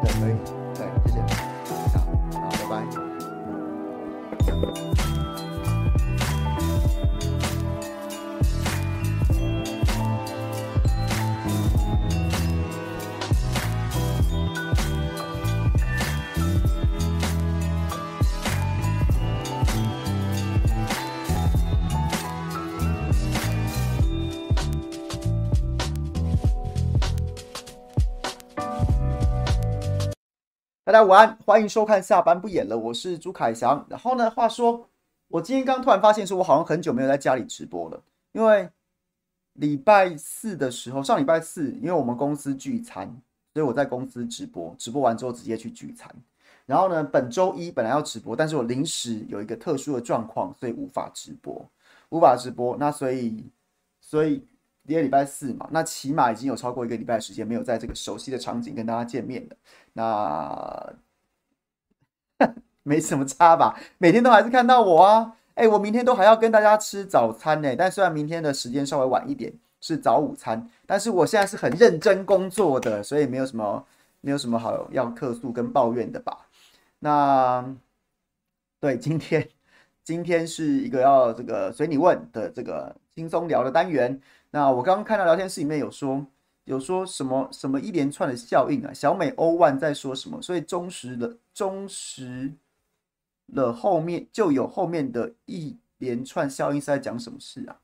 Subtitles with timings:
[0.00, 0.61] 对，可
[30.92, 33.82] 大家午安，欢迎收看下班不演了，我是朱凯翔。
[33.88, 34.86] 然后呢，话说
[35.28, 37.98] 我今天刚突然发现，说我好像很久没有在家里直播了，
[38.32, 38.68] 因为
[39.54, 43.06] 礼拜四的时候，上礼拜四，因为我们公司聚餐，
[43.54, 46.14] 所以我在公司直播，直播完之后直接去聚餐。
[46.66, 51.66] 然后呢，本周一本来要直播，但是我临时有一个特殊的状况，所以无法直播，
[52.10, 52.76] 无法直播。
[52.76, 53.46] 那所以，
[53.98, 54.46] 所以。
[54.84, 59.56] 今天礼拜四嘛，那起码已经有超过一个礼拜的时间没有在这个熟悉的场景跟大家见面了。
[59.92, 60.94] 那
[62.82, 63.78] 没什么差吧？
[63.98, 65.36] 每天都还是看到我啊！
[65.54, 67.76] 哎，我明天都还要跟大家吃早餐呢。
[67.76, 73.84] 但虽然明天的时间稍微晚一点，是早午餐，但是我现在是很认真工作的，所以没有什么
[74.20, 76.46] 没有什么好要客诉跟抱怨的吧？
[77.00, 77.74] 那
[78.80, 79.48] 对，今天
[80.02, 84.20] 今天是一个要这个随你问的这个轻松聊的单元。
[84.50, 86.26] 那我刚刚看到聊天室里面有说，
[86.64, 90.40] 有说什么什么一连串的效应啊，小美欧万在说什么？
[90.40, 92.52] 所以忠实的忠实
[93.46, 97.80] 了后面就有后面的一连串效应是在讲什么事啊？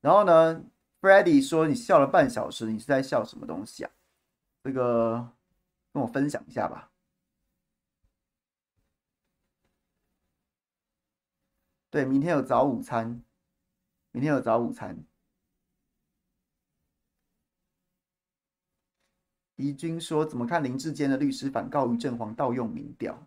[0.00, 0.64] 然后呢
[1.00, 3.90] ，Freddy 说你笑了半小时，你是在笑什么东西啊？
[4.62, 5.30] 这个
[5.92, 6.90] 跟我分享一下吧。
[11.90, 13.22] 对，明天有早午餐，
[14.10, 15.04] 明天有早午餐。
[19.56, 23.26] 怡君说：“怎么看林志坚的律师反告于正煌盗用民调？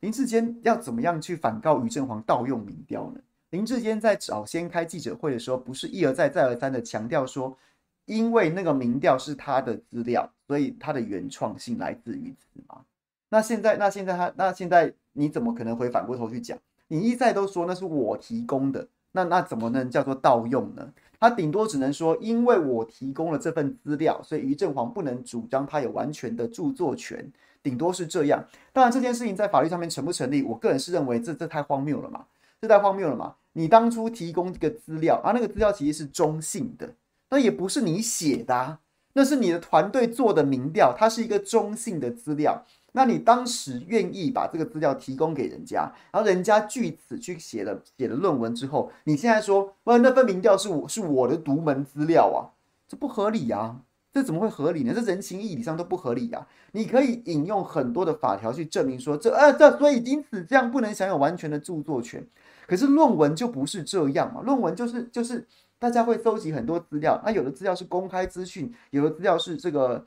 [0.00, 3.20] 林志坚要怎么样去反告于正煌盗用民调呢？
[3.50, 7.56] 林志坚在早先开记者会的时候，不是一而再、再而三的强调说，
[8.04, 12.84] 因为那个民调是他的资料，所以他的原创性来自于此吗？
[13.30, 16.58] 那现在，那现在他，那现在你怎么可能会反过头去讲？
[16.88, 28.44] 你一再都说那是我提供的，那那怎么能叫做盗用呢？”他顶多只能说，因为我提供了这份资料，所以于正煌不能主张他有完全的著作权，顶多是这样。
[28.72, 32.24] 当然，这件事情在法律上面成不成立，我个人是认为这这太荒谬了嘛，
[32.60, 33.34] 这太荒谬了嘛。
[33.54, 36.94] 你当初提供这个资料，啊，那个资料其实是中性的，
[37.30, 38.78] 那也不是你写的啊，
[39.14, 42.64] 那是你的团队做的民调，它是一个中性的资料。
[42.92, 52.48] 那你当时愿意把这个资料提供给人家，然后人家据此去写了写了论文之后，你现在说，哇，那份民调是我是我的独门资料啊，
[52.88, 54.92] 这不合理啊，这怎么会合理呢？
[54.94, 56.46] 这人情义理上都不合理啊。
[56.72, 62.26] 你可以引用很多的法条去证明说，这呃这所以因此这样不能享有完全的著作权。
[62.66, 65.46] 可是论文就不是这样嘛，论文就是就是
[65.78, 70.06] 大家会搜集很多资料，那有的资料是公开资讯，有的资料是这个。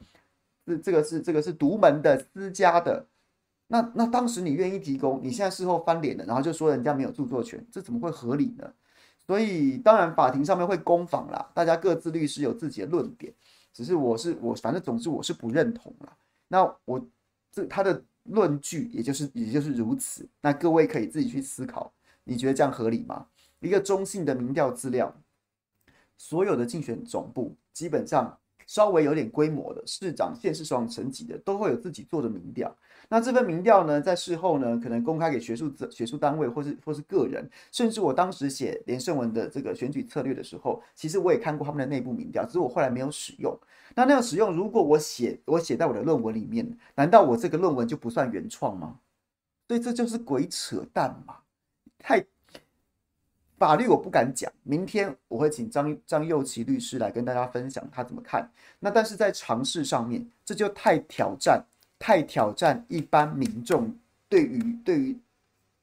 [0.72, 3.06] 这这个是这个是独门的私家的，
[3.68, 8.72] 那那当时你愿意提供，你现在事后翻脸了，然后就说人家没有著作权，这怎么会合理呢？
[9.26, 13.34] 所以当然法庭上面会攻防啦，大家各自律师有自己的论点，
[13.74, 16.16] 只是我是我反正总之我是不认同啦。
[16.48, 17.06] 那我
[17.52, 21.92] 这他的论据也就是也就是如此，那各位可以自己去思考，
[22.24, 23.28] 你觉得这样合理吗？
[23.60, 25.16] 一个中性的民调资料，
[26.18, 28.38] 所有的竞选总部基本上。
[28.72, 32.74] 稍微有点规模的市长、县市长层级的，都会有自己做的民调。
[33.10, 43.54] 那这份民调呢，在事后呢，可能公开给学术、学术单位，或是或是个人，甚至我当时写连胜文的这个选举策略的时候，其实我也看过他们的内部民调，只是我后来没有使用。
[43.94, 49.02] 那那样使用，如果我写我写在我的论文里面，难道我这个论文就不算原创吗？
[49.68, 51.40] 所以这就是鬼扯淡嘛，
[52.00, 52.26] 太。
[53.62, 58.50] 法律我不敢讲，明天我会请张张又棋律师来跟大家分享他怎么看。
[58.80, 61.64] 那但是在常识上面，这就太挑战，
[62.00, 63.96] 太挑战一般民众
[64.28, 65.20] 对于对于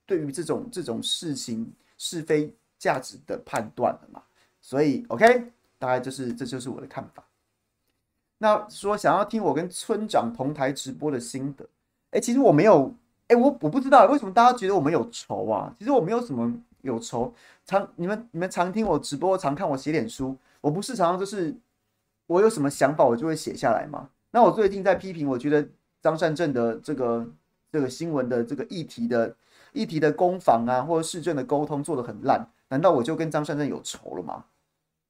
[0.05, 4.21] 对于这种这种事情是非价值的判断了嘛。
[4.61, 5.45] 所以 OK，
[5.79, 7.23] 大概就是这就是我的看法。
[8.39, 11.65] 那说想要听我跟村长同台直播的心得，
[12.11, 12.93] 哎，其实我没有，
[13.29, 15.73] 哎，我我不知道为什么大家觉得我们有仇啊？
[15.79, 16.53] 其实我没有什么。
[16.83, 17.33] 有仇，
[17.65, 21.57] 常你们你们常听我直播，常看我写脸书，我不是常常就是
[22.27, 24.11] 我有什么想法，我就会写下来嘛。
[24.31, 25.67] 那我最近在批评，我觉得
[26.01, 27.27] 张善政的这个
[27.73, 29.35] 这个新闻的这个议题的
[29.73, 34.45] 议题的攻防啊，或者市政的沟通做得很烂，难道我就跟张善政有仇了吗？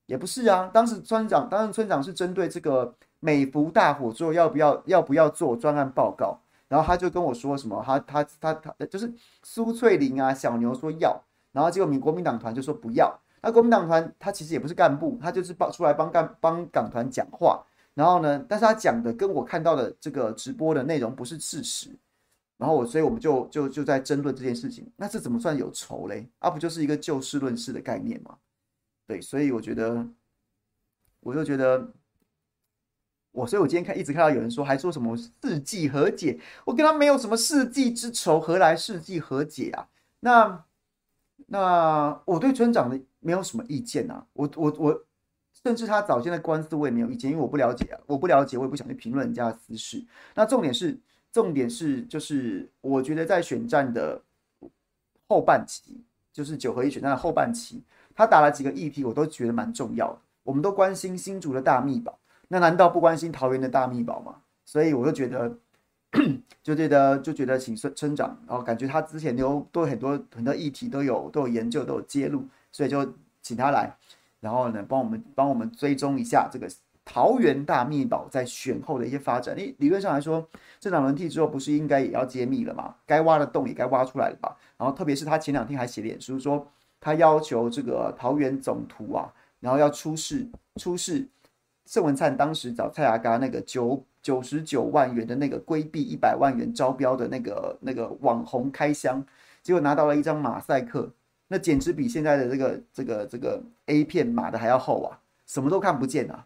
[0.07, 6.39] 也不是啊，当时村长，当时村长是针对这个美孚大火之后要不要要不要做专案报告？
[6.69, 9.13] 然后他就跟我说什么，他他他他就是
[9.43, 11.23] 苏翠玲啊，小牛说要，
[11.59, 13.13] 然后结果民国民党团就说不要。
[13.43, 17.65] 那国民党团他其实也不是干部，他就是帮出来帮干帮港团讲话。
[17.95, 21.91] 然后呢，但是他讲的跟我看到的这个直播的内容不是事实。
[22.59, 24.89] 然后我所以我们就就就在争论这件事情。
[24.95, 26.29] 那这怎么算有仇嘞？
[26.39, 28.39] 啊，不就是一个就事论事的概念吗？
[29.09, 30.07] 对，所以我觉得，
[31.19, 31.91] 我就觉得。
[33.31, 39.89] 我所以，我今天看一直看到有人说，还说什么世纪和解，我跟他没有什么世纪之仇，何来世纪和解啊？
[40.21, 40.65] 那
[41.51, 45.05] 那我对村长的没有什么意见啊，我我我，
[45.63, 50.05] 甚至他早先的官司我也没有意见，因为我不了解啊，我不了解，我也不想去评论人家的私事。
[50.35, 50.99] 那重点是，
[51.33, 54.21] 重点是，就是我觉得在选战的
[55.27, 57.83] 后半期，就是九合一选战的后半期，
[58.15, 60.19] 他打了几个议题，我都觉得蛮重要的。
[60.43, 62.19] 我们都关心新竹的大秘宝。
[62.49, 64.43] 那难道不关心桃园的大秘宝吗？
[64.65, 65.59] 所以我就觉得，
[66.63, 73.95] 就觉得就觉得请村村长，然后感觉他之前都都很多很多议题都有都有研究都有揭露，所以就请他来，
[74.41, 76.69] 然后呢帮我们帮我们追踪一下这个
[77.05, 79.55] 桃园大秘宝在选后的一些发展。
[79.57, 80.47] 诶，理论上来说，
[80.79, 82.95] 政党轮替之后不是应该也要揭秘了吗？
[83.07, 84.57] 该挖的洞也该挖出来了吧？
[84.77, 86.67] 然后特别是他前两天还写脸书说，
[87.01, 91.29] 他要求这个桃园总图啊，然后要出示出示。
[91.91, 99.25] 郑文灿当时找蔡雅嘎那个九九十九万元的那个规避一百万元招标的那个那个网红开箱，
[99.63, 101.11] 结果拿到了一张马赛克，
[101.49, 106.45] 那简直比现在的这个这个这个 A 片码的还要厚啊，什么都看不见啊。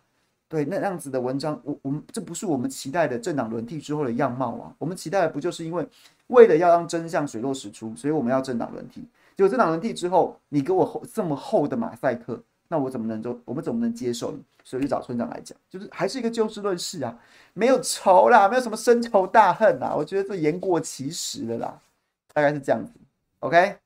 [0.48, 4.74] 对，那样子的文章，我我们这不是我们期待的政党轮替之后的样貌啊。
[4.78, 5.88] 我们期待的不就是因为
[6.26, 9.00] 为了要让真相水落石出，所以我们要政党轮替。
[9.34, 12.42] 结果政党轮替之后，你给我厚这么厚的马赛克。
[12.72, 14.38] 那我怎么能做我们怎么能接受呢？
[14.64, 17.18] 所以就找村长来讲，就是还是一个就事论事啊，
[17.52, 19.94] 没有仇啦，没有什么深仇大恨啦。
[19.94, 21.78] 我觉得这言过其实了啦，
[22.32, 22.92] 大概是这样子。
[23.40, 23.76] OK，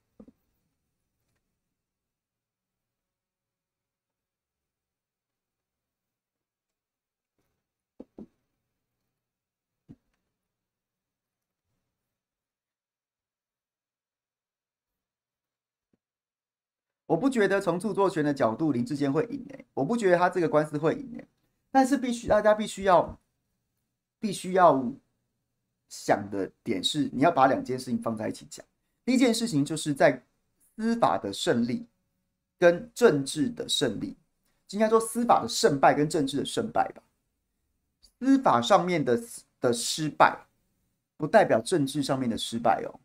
[17.06, 21.26] 我不觉得从著作权的角度林志坚会赢诶，我不觉得他这个官司会赢诶，
[21.70, 23.16] 但是必须大家必须要
[24.18, 24.84] 必须要
[25.88, 28.66] 想的点是，你要把两件事情放在一起讲。
[29.04, 30.20] 第一件事情就是在
[30.74, 31.86] 司法的胜利
[32.58, 34.16] 跟政治的胜利，
[34.70, 37.00] 应该说司法的胜败跟政治的胜败吧。
[38.18, 39.22] 司法上面的
[39.60, 40.44] 的失败
[41.16, 42.98] 不代表政治上面的失败哦。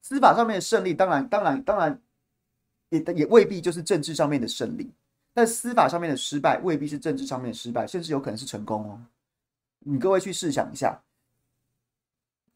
[0.00, 2.00] 司法上面的胜利当然当然当然。
[2.90, 4.90] 也也未必就是政治上面的胜利，
[5.34, 9.00] 但司法上面的失败未必是政治上面的失败，甚至有可能是成功哦。
[9.80, 11.02] 你各位去试想一下，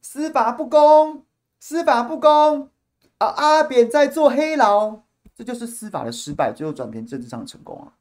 [0.01, 1.25] 司法不公，
[1.59, 2.71] 司法不公
[3.19, 3.27] 啊！
[3.27, 5.03] 阿扁在做黑牢，
[5.35, 7.93] 这就是司法的失败，最后转变政治上的成功啊。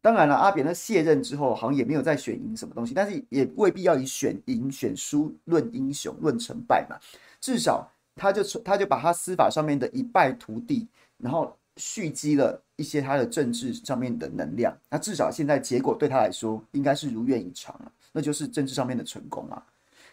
[0.00, 6.96] 当然了，阿扁他卸任之后，好像也没有再选赢什么东西，但是也未必要以选赢选输论英雄论成败嘛。
[7.40, 10.86] 至少他就他就把他司法上面的一败涂地。
[11.18, 19.64] 然后蓄积了一些他的政治上面的能量，那至少现在结果对他来说应该是如愿以偿了，那就是政治上面的成功啊。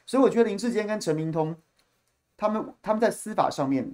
[0.05, 1.55] 所以我觉得林志坚跟陈明通
[2.37, 3.91] 他们他们在司法上面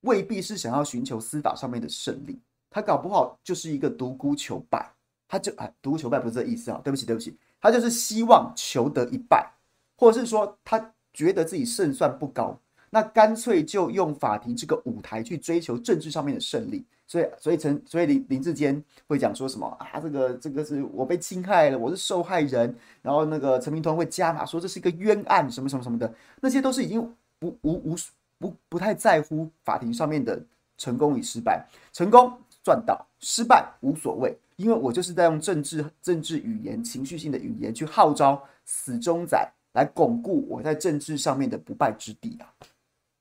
[0.00, 4.92] 未必是想要寻求司法上面的胜利，他搞不好就是一个独孤求败，
[5.28, 9.52] 他就哎独孤求败不是这意思啊，对不起对不起，他就是希望求得一败，
[9.96, 12.58] 或者是说他觉得自己胜算不高。
[12.90, 20.00] 那干脆就用法庭这个舞台去追求政治上面的胜利，所以所以陈所以林林志坚会讲说什么啊？
[20.00, 22.74] 这个这个是我被侵害了，我是受害人。
[23.00, 27.00] 然后那个陈明通会加码说这是一个冤案，什么什么什么的，那些都是已经
[27.38, 27.96] 不无无
[28.38, 30.42] 不不太在乎法庭上面的
[30.76, 32.32] 成功与失败，成功
[32.64, 39.38] 赚到，失败无所谓，因为我就是在用政治政治语言、情绪性的语言去号召死忠仔
[39.74, 42.52] 来巩固我在政治上面的不败之地啊。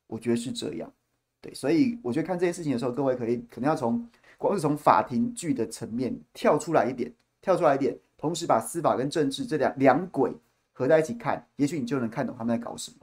[0.09, 0.91] 我觉得是这样，
[1.39, 10.33] 对，所以我觉得看这件事情的时候，各位可以可能要从光是从法庭剧的层面跳出来一点，跳出来一点，同时把司法跟政治这两两轨
[10.73, 12.97] 合在一起看，也许你就能看懂他们在搞什么。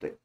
[0.00, 0.18] 对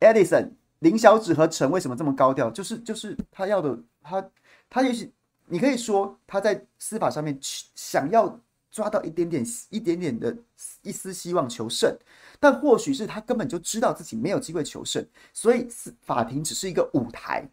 [0.00, 2.50] ，Edison 林小芷和陈为什么这么高调？
[2.50, 4.30] 就是就是他要的，他
[4.68, 5.10] 他也许
[5.46, 8.38] 你可以说他在司法上面想要。
[8.74, 10.36] 抓到一点点、一点点的
[10.82, 11.96] 一丝希望求胜，
[12.40, 15.68] 但或许是他根本就知道自己没有机会求胜，所以
[16.02, 17.48] 法庭只是一个舞台，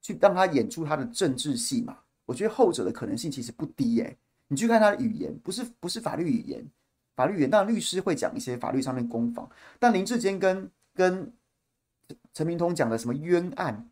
[0.00, 1.98] 去让他演出他的政治戏码。
[2.24, 4.16] 我觉得后者的可能性其实不低耶。
[4.48, 6.66] 你去看他的语言，不是不是法律语言，
[7.14, 9.46] 法律语言当然律师会讲一些法律上面攻防，
[9.78, 11.30] 但林志坚跟跟
[12.32, 13.90] 陈明通讲的什么冤案、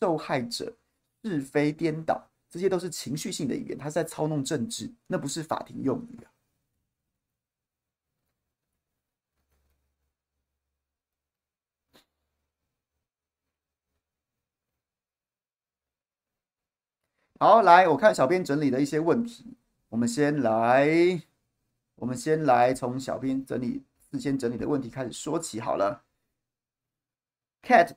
[0.00, 0.74] 受害者、
[1.22, 6.32] 是非颠倒，这些都是情绪性的语言，他是在操弄政治，那不是法庭用语啊。
[17.40, 19.56] 好，来，我看小编整理的一些问题，
[19.90, 21.22] 我们先来，
[21.94, 26.02] 我们先来从小编整理事先整理的问题开始说起好了。
[27.62, 27.94] Cat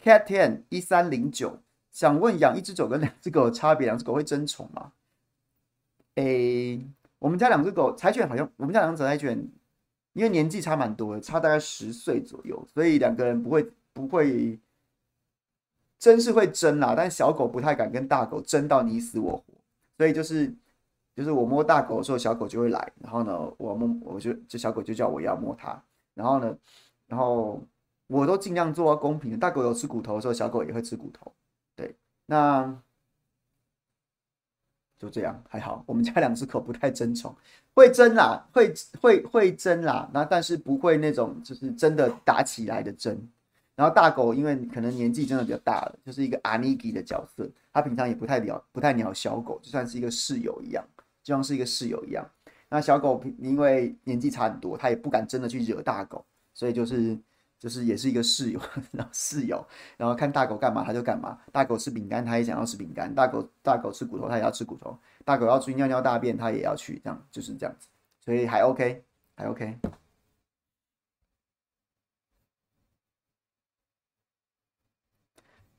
[0.00, 1.63] Cat Ten 一三零九
[1.94, 4.92] 想问养一只狗跟两只狗的差别，两只狗会争宠吗？
[6.16, 6.86] 诶、
[7.18, 9.48] 我们家两只狗柴犬好像，我们家两只柴犬
[10.12, 14.60] 因为年纪差蛮多的，差大概十岁左右，所以两个人不会不会。
[15.96, 19.44] 争是会争啦，但小狗不太敢跟大狗争到你死我活，
[19.96, 20.52] 所以就是
[21.16, 25.82] 就是我摸大狗的时候，小狗就会来，然后呢，我摸我就这小狗就叫我要摸它，
[26.12, 26.54] 然后呢，
[27.06, 27.58] 然后
[28.06, 31.32] 我都尽量做到公平的，大狗有吃骨头的时候，小狗也会吃骨头，
[32.26, 32.76] 那
[34.98, 37.34] 就这样还好，我们家两只狗不太争宠，
[37.74, 43.28] 会争啦，会会会争啦，那但是不会那种就是真的打起来的争。
[43.76, 50.84] 然后大狗因为可能年纪真的比较大了，就是一个阿尼基的角色，它平常也不太鸟不太鸟小狗，就算是一个室友一样，
[51.24, 52.24] 就像是一个室友一样。
[52.68, 57.18] 那小狗因为年纪差很多，它也不敢真的去惹大狗，所以就是
[57.64, 58.60] 就是也是一个室友，
[58.92, 59.66] 然后室友，
[59.96, 61.38] 然后看大狗干嘛它就干嘛。
[61.50, 64.90] 大狗吃饼干，它也想要吃饼干；大狗大狗吃骨头，它也要吃骨头；
[65.24, 67.88] 大狗要去尿尿大便，它也要去，这样就是这样子，
[68.20, 69.02] 所以还 OK，
[69.34, 69.78] 还 OK。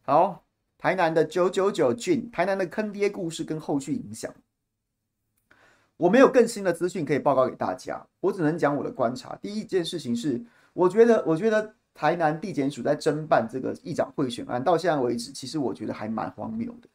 [0.01, 0.44] 好，
[0.80, 4.34] 台南的九九九郡，台南的坑爹故事跟后续影响，
[5.98, 9.36] 我没有更新的资讯可以报告给大家，我只能讲我的观察。
[9.36, 10.44] 第一件事情是，
[10.75, 16.89] 我觉得，我觉得台南地检署在侦办这个议长贿选案，到现在为止，其实我觉得还蛮荒谬的。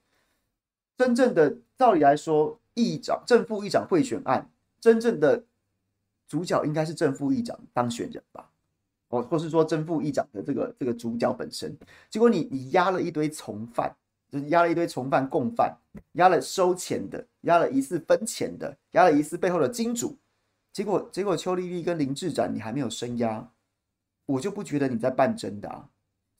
[0.98, 5.42] 真正的，照理来说，议长、正副议长贿选案，真正的
[6.28, 8.50] 主角应该是正副议长当选人吧。
[9.08, 11.74] 哦，或是说正副议长的这个这个主角本身，
[12.10, 13.96] 结果你你押了一堆从犯，
[14.30, 15.74] 就是押了一堆从犯共犯，
[16.12, 20.16] 押了收钱的，押了疑似分钱的，押了疑似背后的金主，
[20.70, 23.50] 结果结果邱莉莉跟林志展你还没有声压，
[24.30, 25.84] 我就不觉得你在办真的啊，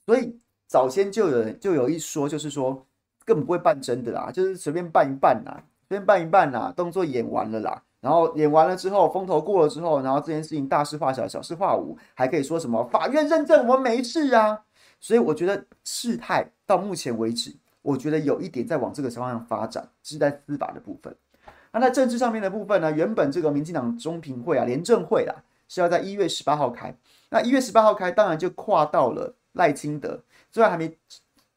[0.05, 2.85] 所以早先就有人就有一说，就是说
[3.25, 7.83] 根本不会办真的啦，就是随便办一办啦，随便办一办啦，动作演完了啦。
[7.99, 14.59] 然后演完了之后，风头过了之后，然后这件事情大事化小，小事化无，还可以说什么法院认证我们没事啊。
[14.99, 21.15] 所以我觉得事态到目前为止，我觉得有一点在往这个方向发展，是在司法的部分。
[21.71, 22.91] 那在政治上面的部分呢？
[22.91, 25.35] 原本这个民进党中评会啊，廉政会啦，
[25.67, 26.95] 是要在一月十八号开。
[27.31, 30.21] 那一月十八号开，当然就跨到了赖清德，
[30.51, 30.95] 虽然还没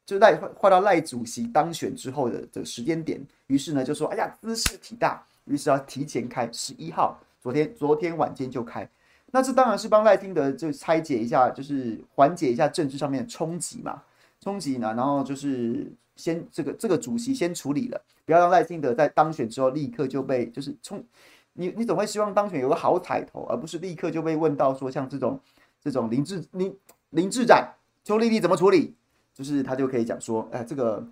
[0.07, 3.21] 就赖跨到赖主席当选之后的这个时间点。
[3.49, 5.23] 于是呢，就说哎呀，姿势体大。
[5.47, 8.89] 于是要提前开十一号，昨天昨天晚间就开，
[9.31, 14.03] 那这当然是帮赖清德就拆解一下，就是缓解一下政治上面的冲击嘛，
[14.41, 21.05] 冲击呢，然后就是先这个这个主席先处理了，不要让赖清德在当选之后立刻就被就是冲，
[21.53, 25.39] 你你总会希望当选有个好彩头，而不是立刻就被问到说像这种
[25.85, 26.77] 这种林志林
[27.11, 27.73] 林志展
[28.03, 28.97] 邱丽丽怎么处理，
[29.33, 31.07] 就是他就可以讲说，哎，这个。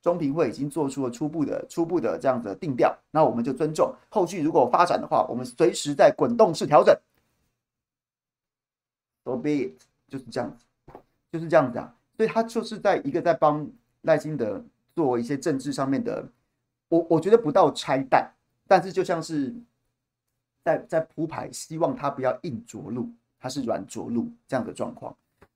[0.00, 3.92] 中评会已经做出了初步的、初步的这样子的定调，那我们就尊重。
[4.08, 6.96] 后续如果发展的话，我们随时在滚动式调整。
[9.24, 10.64] So be it，就是这样子，
[11.32, 11.92] 就是这样子啊。
[12.16, 13.68] 所以他就是在一个在帮
[14.02, 16.28] 赖清德做一些政治上面的，
[16.88, 18.32] 我我觉得不到拆弹，
[18.68, 19.52] 但是就像是
[20.62, 25.14] 在在铺排，希望他不要硬着陆，他是软着陆这样的状况。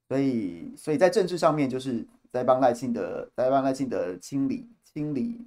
[0.09, 2.07] 所以，所以在政治上面就是。
[2.33, 5.39] 在帮赖清德，在帮赖清德清理清理，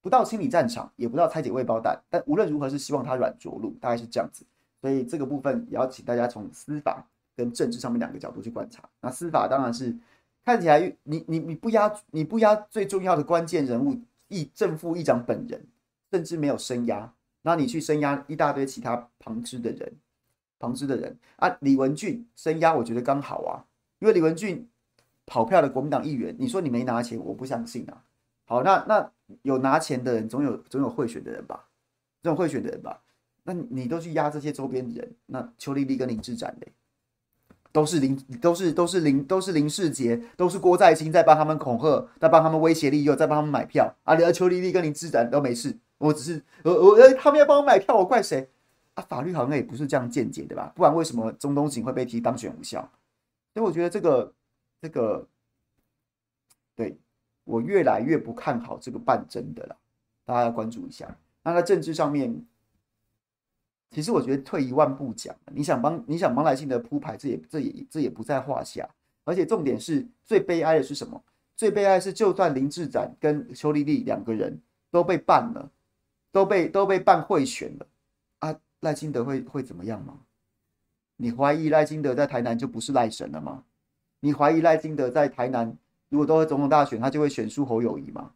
[0.00, 4.42] 不到清理战场，也不到拆解未爆弹，但无论如何是希望他软着陆，大概是这样子。
[4.80, 8.88] 所以这个部分也要请大家从司法跟政治上面两个角度去观察。
[9.02, 9.94] 那司法当然是
[10.46, 15.62] 看起来你你你不压你不压最重要的关键人物议正副议长本人，
[16.10, 17.12] 甚至没有声压，
[17.42, 19.92] 那你去声压一大堆其他旁支的人，
[20.58, 23.64] 旁支的人啊，李文俊声押，我觉得刚好啊，
[23.98, 24.68] 因为李文俊。
[25.30, 28.02] 跑票的国民党议员，你说你没拿钱，我不相信啊。
[28.46, 29.10] 好，那那
[29.42, 31.66] 有拿钱的人，总有总有贿选的人吧？
[32.22, 33.02] 这种贿选的人吧？
[33.42, 36.66] 那你都去压这些周边的人，那邱丽丽跟林志展的？
[37.72, 44.14] 都是林，都是都是林，都是林世杰，都是郭在清在帮他们恐吓，在帮他们威胁利诱，在帮他们买票啊！
[44.14, 48.48] 连邱丽丽跟林志展都没事，我只是我我他们要帮我买票，我怪谁
[48.98, 49.06] 啊？
[49.08, 50.72] 法律好像也不是这样见解的吧？
[50.74, 52.80] 不然为什么中东锦会被提当选无效？
[53.54, 54.34] 所以我觉得这个
[54.80, 55.26] 这个，
[56.74, 56.96] 对
[57.44, 59.76] 我越来越不看好这个办真的了，
[60.24, 61.16] 大家要关注一下。
[61.42, 62.44] 那在政治上面。
[63.90, 68.86] 其实我觉得退一万步讲，你想帮你想帮赖清德铺排，这也这也这也不在话下。
[69.24, 71.24] 而且重点是最悲哀的是什么？
[71.56, 75.70] 最悲哀是，就算林志展跟邱丽丽两个人都被办了，
[76.30, 77.86] 都被都被办贿选了，
[78.80, 80.20] 赖清德会会怎么样吗？
[81.16, 83.64] 你怀疑赖清德在台南就不是赖神了吗？
[84.20, 85.76] 你怀疑赖清德在台南
[86.08, 88.32] 如果都会总统大选，他就会选输侯友谊吗？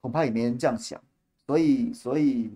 [0.00, 1.02] 恐怕也没人这样想。
[1.46, 2.50] 所以，所以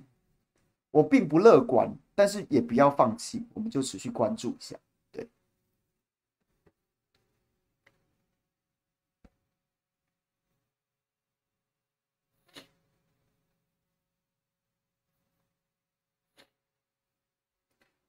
[0.90, 1.94] 我并不乐观。
[2.14, 4.76] 但是也不要放弃，我们就持续关注一下。
[5.10, 5.26] 对，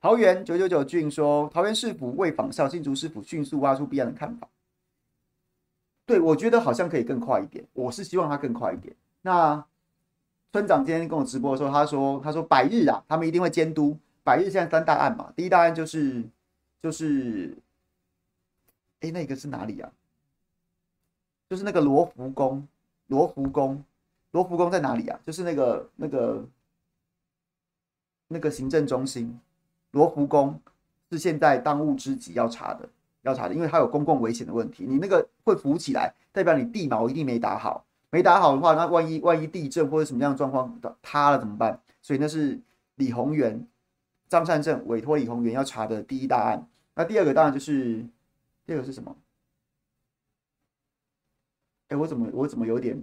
[0.02, 4.50] 桃园九九九俊说，桃园市府为仿效新竹市府，迅速挖出弊案的看法。
[6.06, 8.94] 对，我觉得好像可以更快一点，我是希望它更快一点。
[9.22, 9.64] 那。
[10.54, 14.50] 村长今天跟我直播的时候，他说：“他说百日啊，他们一定会监督百日。
[14.50, 16.22] 现在三大案嘛，第一大案就是
[16.84, 17.56] 就是，
[19.00, 19.90] 哎、那个是哪里啊？
[21.50, 22.68] 就是那个罗浮宫，
[23.08, 23.82] 罗浮宫，
[24.32, 25.18] 罗浮宫在哪里啊？
[25.26, 26.46] 就是那个那个
[28.28, 29.40] 那个行政中心，
[29.92, 30.60] 罗浮宫
[31.12, 32.90] 是现在当务之急要查的，
[33.22, 34.86] 要查的，因为它有公共危险的问题。
[34.86, 41.80] 你那个会浮起来，代表你地锚一定没打好。”没打好的话，那万一万一地震或者什么样的状况塌了怎么办？
[42.02, 42.60] 所以那是
[42.96, 43.66] 李鸿源、
[44.28, 46.68] 张善政委托李鸿源要查的第一大案。
[46.94, 48.06] 那第二个当然就是
[48.66, 49.16] 第二个是什么？
[51.88, 53.02] 哎，我怎么我怎么有点……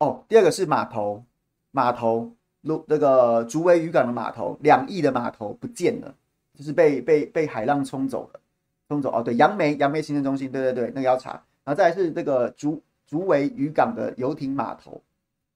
[0.00, 1.24] 哦，第二个是码头，
[1.70, 2.35] 码头
[2.66, 6.14] 路那个竹围渔港的码头，两亿的码头不见了，
[6.54, 8.40] 就是被被被海浪冲走了，
[8.88, 11.30] 冲走哦，对，杨梅杨梅行政中心，对对对，那个要查。
[11.64, 15.00] 然后再来是这个竹竹围渔港的游艇码头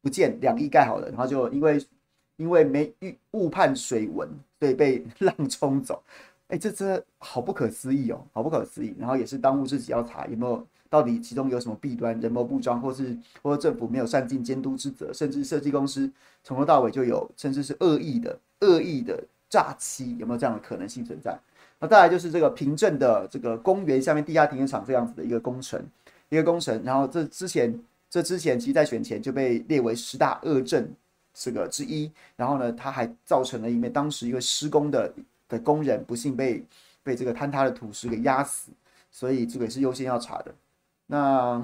[0.02, 1.86] 不见，两亿盖好了，然后就因为
[2.36, 6.02] 因为没预误判水文，所以被 浪冲走。
[6.48, 8.94] 哎，这这好不可思议哦，好不可思议。
[8.98, 16.10] 然后也是当务之急要查有没有到底其中有什么弊端，人谋不臧，或是或者政府没有善尽监督之责，甚至设计公司
[16.44, 21.38] 从头到尾就有，甚至是恶意的恶意的诈欺，有没有这样的可能性存在？
[21.78, 25.82] 那再来就是这个平镇的这个公园下面地下停车场这样子的一个工程。
[26.28, 27.76] 一个工程，然后这之前，
[28.08, 30.88] 这之前其实在选前就被列为十大恶政
[31.34, 35.12] 这个之一，然后呢，他还造成了一枚当时一个施工的
[35.48, 36.64] 的工人不幸被
[37.02, 38.70] 被这个坍塌的土石给压死，
[39.10, 40.54] 所以这个也是优先要查的。
[41.10, 41.60] 那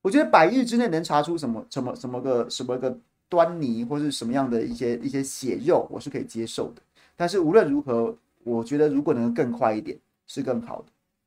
[0.00, 2.96] 我觉得百日之内能查出什么什么什么个什么个
[3.28, 6.80] 端倪，或是什么样的一些一些血肉，我是可以接受的。
[7.14, 10.84] 但是无论如何，我觉得如果能更快一点是更好的。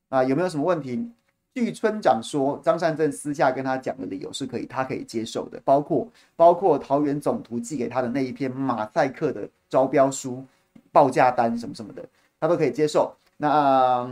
[0.10, 1.08] 啊，有没有什么问题？
[1.54, 10.44] 据村长说，张善政私下跟他讲的理由是可以，他可以接受的，包括包括桃园总图寄给他的那一篇马赛克的招标书、
[10.92, 12.04] 报价单什么什么的，
[12.40, 13.16] 他都可以接受。
[13.38, 14.06] 那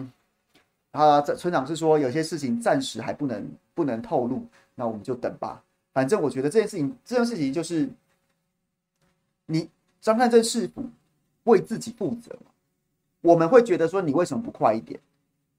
[0.93, 5.61] 他这村长是说，有些事情暂时还不能不能透露，那我们就等吧。
[5.91, 7.89] 反正我觉得这件事情，这件事情就是
[9.47, 10.69] 你张善政是
[11.43, 12.37] 为自己负责，
[13.21, 14.99] 我们会觉得说，你为什么不快一点？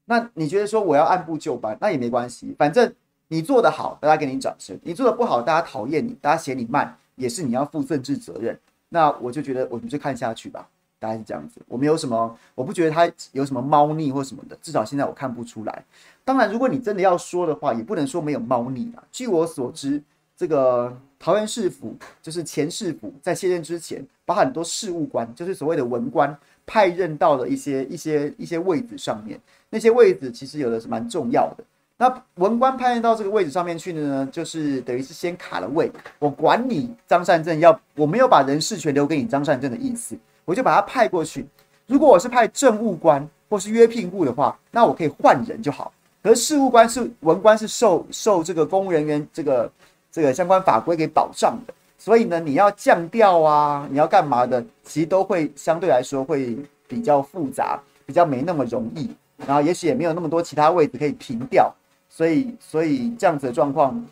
[0.06, 2.94] 那你觉得说我要按部就班，那也没关系，反正
[3.28, 8.58] 你做得好，大家给你掌声；你做得不好，大家讨厌你，大家嫌你慢，也是你要负政治责任。
[8.90, 10.68] 那我就觉得，我们就看下去吧，
[11.04, 11.60] 大概是这样子。
[11.68, 15.84] 我没有什么，我不觉得他有什么猫腻或什么的，至少现在我看不出来。
[16.24, 19.04] 当然，如果你真的要说的话，也不能说没有猫腻啊。
[19.12, 20.02] 据我所知，
[20.34, 29.38] 这个桃园市府就是前市府在卸任之前，把很多事务官，就是所谓的文官，派任到了一些一些一些位置上面。
[29.68, 31.64] 那些位置其实有的是蛮重要的。
[31.96, 35.88] 那文官派任到这个位置上面去的呢，就是等于是先卡了位。
[36.18, 41.46] 我管你张善政要，我没有把人事权留给你张善政的意思，我就把他派过去。
[41.86, 45.92] 如果我是派政务官或是约聘户的话，那我可以换人就好。
[46.22, 49.70] 可是事务官是文官是受受这个公务人员这个
[50.10, 56.56] 这个相关法规给保障的，所以呢，你要降调啊，你要干嘛的，其实都会相对来说会
[56.88, 59.10] 比较复杂，比较没那么容易。
[59.46, 61.70] 然后也许也没有那么多其他位置可以平调，
[62.08, 64.02] 所以所以这样子的状况，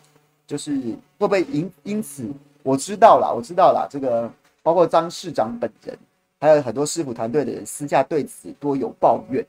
[0.45, 0.75] 就是
[1.17, 2.29] 会不会因因此
[2.61, 4.29] 我知道了，我知道了，这个
[4.61, 5.97] 包括张市长本人，
[6.43, 9.41] 还有很多师傅团队的人私下对此多有抱怨，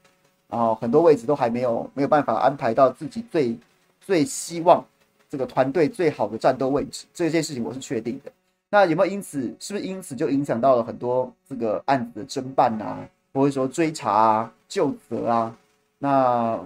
[0.49, 3.59] 然后很多位置都还没有没有办法安排到自己最
[4.01, 4.81] 最希望
[5.29, 8.31] 这个团队最好的战斗位置，这件事情我是确定的。
[8.71, 15.57] 那有没有因此是不是因此就影响到了很多这个案子的侦办啊，或者说追查啊、就责啊？
[15.99, 16.61] 那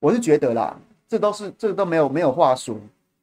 [0.00, 0.74] 我是觉得啦，
[1.06, 2.74] 这都是这都没有没有话说，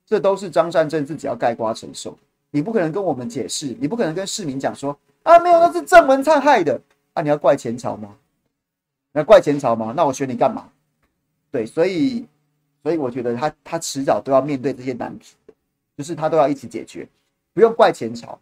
[0.06, 2.16] 这都是张善政自己要盖瓜承受。
[2.52, 6.80] 你不可能跟我们解释，你不可能跟市民讲说啊，没有，那是郑文灿害的
[7.14, 7.22] 啊！
[7.22, 8.16] 你要怪前朝吗？
[9.12, 9.94] 你要怪前朝吗？
[9.98, 10.70] 那我选你干嘛？
[11.50, 12.26] 对，所以
[12.84, 15.36] 所以我觉得他他迟早都要面对这些难题。
[15.98, 17.08] 就是他都要一起解决，
[17.54, 18.38] 不用怪前朝。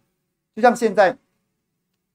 [0.56, 1.16] 就像现在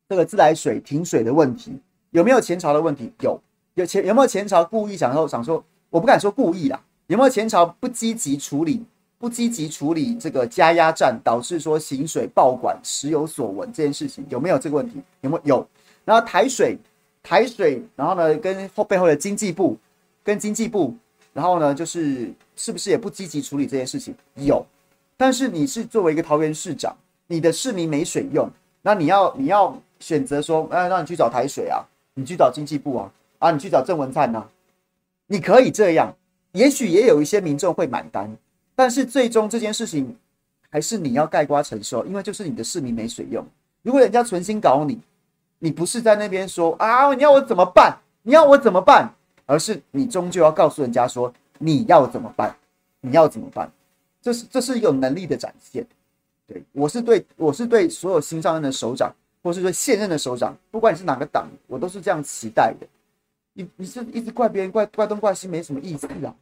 [0.09, 1.79] 这个自来水停水的问题，
[2.11, 3.09] 有没有前朝的问题？
[3.21, 3.41] 有，
[3.75, 5.63] 有前有没有前朝故意想说想说？
[5.89, 8.85] 我不敢说故意啦，有没有前朝不积极处理、
[9.19, 14.25] 不积极处理这个加压站，导致说行水爆管、时有所闻这件事情？
[14.29, 15.01] 有没有这个问题？
[15.21, 15.57] 有没有？
[15.57, 15.67] 有。
[16.05, 16.77] 然后台水，
[17.21, 19.77] 台水，然后呢，跟后背后的经济部，
[20.23, 20.95] 跟经济部，
[21.33, 24.15] 然后呢，就是是不是也不积极处理这件事情？
[24.35, 24.65] 有。
[25.17, 26.95] 但是你是作为一个桃园市长，
[27.27, 28.49] 你的市民没水用，
[28.81, 34.45] 那你要你要选择说，哎，让你去找台水啊，你去找经济部啊，啊，你去找郑文灿呐，
[35.27, 36.15] 你可以这样，
[36.53, 38.33] 也许也有一些民众会买单，
[38.79, 40.15] 但是最终这件事情
[40.69, 43.45] 还是你要盖瓜承受，因为就是你的市民没水用。
[43.81, 44.97] 如果人家存心搞你，
[45.57, 47.97] 你不是在那边说啊，你要我怎么办？
[48.21, 49.13] 你要我怎么办？
[49.45, 52.55] 而是你终究要告诉人家说，你要怎么办？
[53.01, 53.69] 你要怎么办？
[54.21, 55.85] 这是这是有能力的展现，
[56.47, 59.13] 对，我是对我是对所有新上任的首长，
[59.43, 62.87] 或是说现任的首长，不管你是哪个党，我都是这样期待的。
[63.51, 66.33] 你你是一直怪别人怪怪东怪西，没什么意思啊。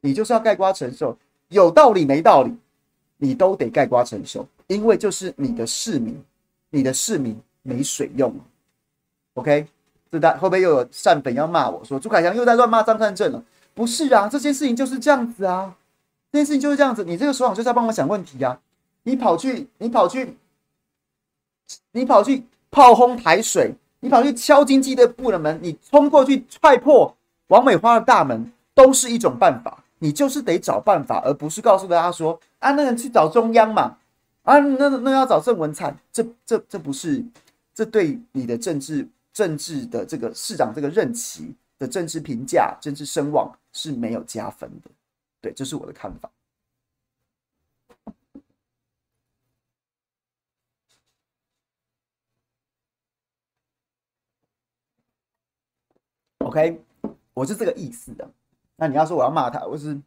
[0.00, 1.16] 你就是要盖瓜承受，
[1.48, 2.56] 有道理没道理，
[3.16, 6.22] 你都得盖瓜承受，因为就是你的市民，
[6.70, 8.34] 你的市民没水用。
[9.34, 9.66] OK，
[10.10, 13.44] 这大会不会又有善粉要骂我说朱凯翔又在乱骂张善政了？
[13.74, 15.76] 不是啊，这件事情就是这样子啊。
[16.30, 18.60] 这件事情就是这样子，你这个首长就是要帮我想问题、啊！
[19.04, 20.36] 你跑去，你跑去，
[21.92, 29.82] 你跑去炮轰台水，你跑去敲经济部的门，你冲过去踹破王美花的大门，都是一种办法。
[30.00, 33.98] 你就是得找办法，而不是告诉大家说啊，那人去找中央嘛，
[34.42, 37.24] 啊，那那要找郑文灿，这这这不是，
[37.74, 44.90] 这对你的政治政治的这个市长这个任期的政治评价、政治声望是没有加分的。
[45.40, 46.30] 对，这是我的看法。
[56.38, 56.80] OK，
[57.34, 58.28] 我是这个意思的。
[58.78, 60.00] 那你要说我要骂他，我是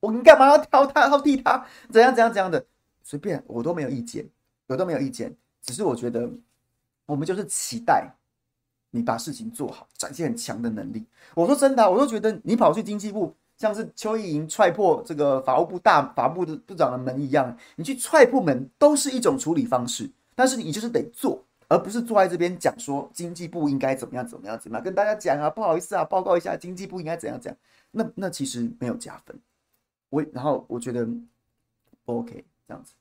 [0.00, 1.64] 我你干嘛要挑他、挑剔他？
[1.90, 2.62] 怎样、怎样、怎样的？
[3.02, 4.28] 随便，我都没有意见，
[4.66, 5.34] 我都没有意见。
[5.62, 6.30] 只是我觉得，
[7.06, 8.12] 我们就是期待
[8.90, 11.06] 你把事情做好，展现很强的能力。
[11.34, 13.34] 我说真的，我都觉得你跑去经济部。
[13.56, 27.58] 像是邱意莹踹破这个法务部大法务部的部长的门一样，你去踹破门都是一种处理方式，但是你就是得做，而不是坐在这边讲说经济部应该怎么样怎么样怎么样，跟大家讲啊，不好意思啊，报告一下经济部应该怎样怎样，
[27.92, 29.40] 那那其实没有加分，
[30.10, 31.06] 我然后我觉得
[32.04, 32.94] 不 OK 这样子。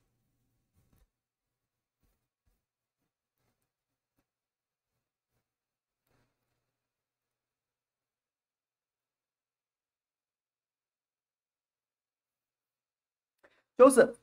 [13.78, 14.13] 就是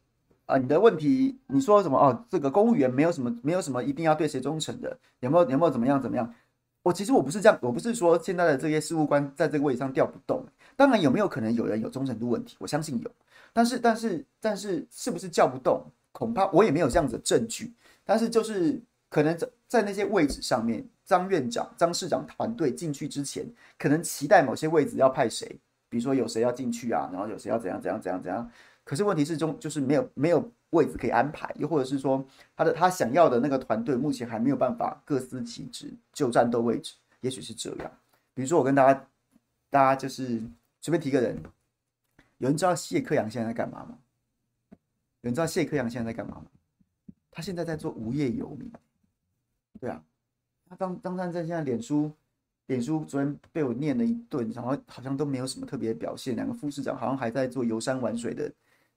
[0.45, 2.27] 啊，你的问题，你说什么哦？
[2.29, 5.49] 这个公务员没有什么，没有什么一定要对谁忠诚的，有没有？
[5.51, 6.01] 有没有怎么样？
[6.01, 6.35] 怎么样？
[6.87, 10.47] 我其实我不是这样，我不是说现在的这些事务官在这个位置上调不动。
[10.77, 12.55] 当然，有没有可能有人有忠诚度问题？
[12.61, 13.11] 我相信有，
[13.53, 15.83] 但是，但是，但是，是不是叫不动？
[16.13, 17.75] 恐怕我也没有这样子的证据。
[18.05, 23.45] 但是，就是可能在在那些位置上面，张院长、张市长团队进去之前，
[23.77, 28.49] 可能期待某些位置要派谁，比如说有谁要进去啊，然后有谁要怎样怎样怎样怎样。
[28.85, 32.25] 可是问题是中就是没有没有位置可以安排，又或者是说
[32.57, 37.91] 他的他想要的那个团队目前还没有办法各司其职就战斗位置，也许是这样。
[38.35, 39.09] 比如说我跟大家
[39.71, 40.43] 大家就是
[40.81, 41.41] 随便提个人，
[42.39, 43.99] 有人知道谢克阳现在在干嘛吗？
[45.23, 46.47] 有人知道谢克阳现在在干嘛吗？
[47.31, 48.71] 他现在在做无业游民。
[49.81, 50.03] 对啊，
[50.69, 52.11] 他张张善政现在脸书
[52.67, 58.51] 脸书昨天被我念了一顿，然后好像都没有什么特别表现，两个副市长好像还在做游山玩水的。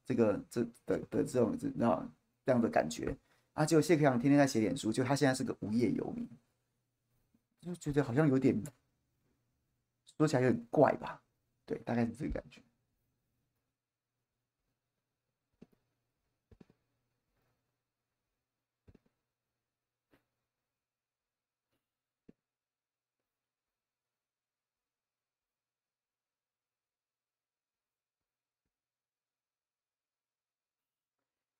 [0.09, 3.15] 这个这的的这种这这样的感觉
[3.53, 6.27] 啊，结果谢克阳天天在写脸书，就他现在是个无业游民，
[7.61, 8.59] 就觉得好像有点
[10.17, 11.21] 说起来有点怪吧？
[11.63, 12.59] 对，大概是这个感觉。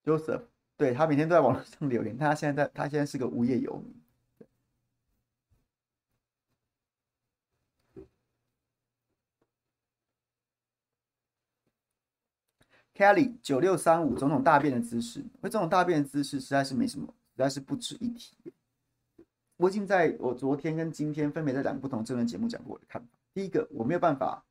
[0.04, 0.42] Joseph，
[0.76, 3.94] 对，他每天都在网络上留言，他现在在，他现在是个无业游民。
[12.94, 18.36] Kelly 九六三五总统大便的姿势，因为总统大便的姿势实在是没什么，实在是不值一提。
[19.56, 23.08] 我已经在我昨天跟今天分别在两个不同政论节目讲过我的看法。
[23.32, 24.44] 第一个，我没有办法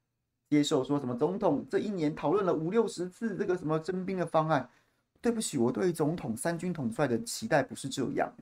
[0.50, 4.70] 接受说什么总统这一年讨论了五六十次这个什么征兵的方案。
[5.22, 8.34] 对不起，我对总统三军统帅的期待不是这样，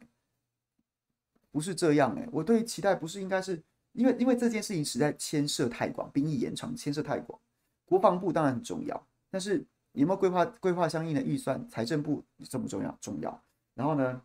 [1.51, 3.61] 不是这样哎，我对期待不是应该是
[3.93, 7.39] 因为因为这件事情实在牵涉太广，兵役延长牵涉太广，
[7.85, 9.65] 国防部当然很重要，但是。
[9.93, 11.67] 有没有规划规划相应的预算？
[11.67, 12.95] 财政部重不重要？
[13.01, 13.43] 重要。
[13.73, 14.21] 然后呢，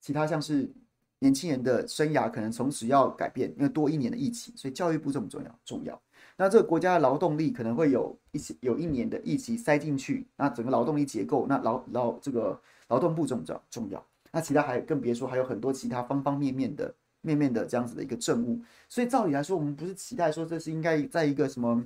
[0.00, 0.72] 其他像是
[1.18, 5.58] 年轻人的生涯可能从此要改变，因为多一年的疫情，所以教育部重不重要？
[5.64, 6.00] 重要。
[6.36, 13.62] 那这个国家的劳动力可能会有一些有一年的役期塞进去，那整个劳动力结构，那劳劳这个劳动部重不重要？
[13.70, 14.06] 重要。
[14.32, 18.60] 那其他还更别说还有很多其他方方面面的面面的这样子的一个政务。
[18.88, 21.84] 所以照理来说，我们不是期待说这是应该在一个什么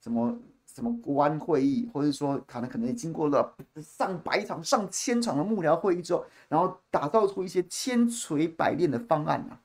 [0.00, 0.38] 什么。
[0.72, 9.60] 什么国安会议，或者说可能可能经过了上百场、上千场的幕僚会议之后，然后打造出一些千锤百炼的方案啊，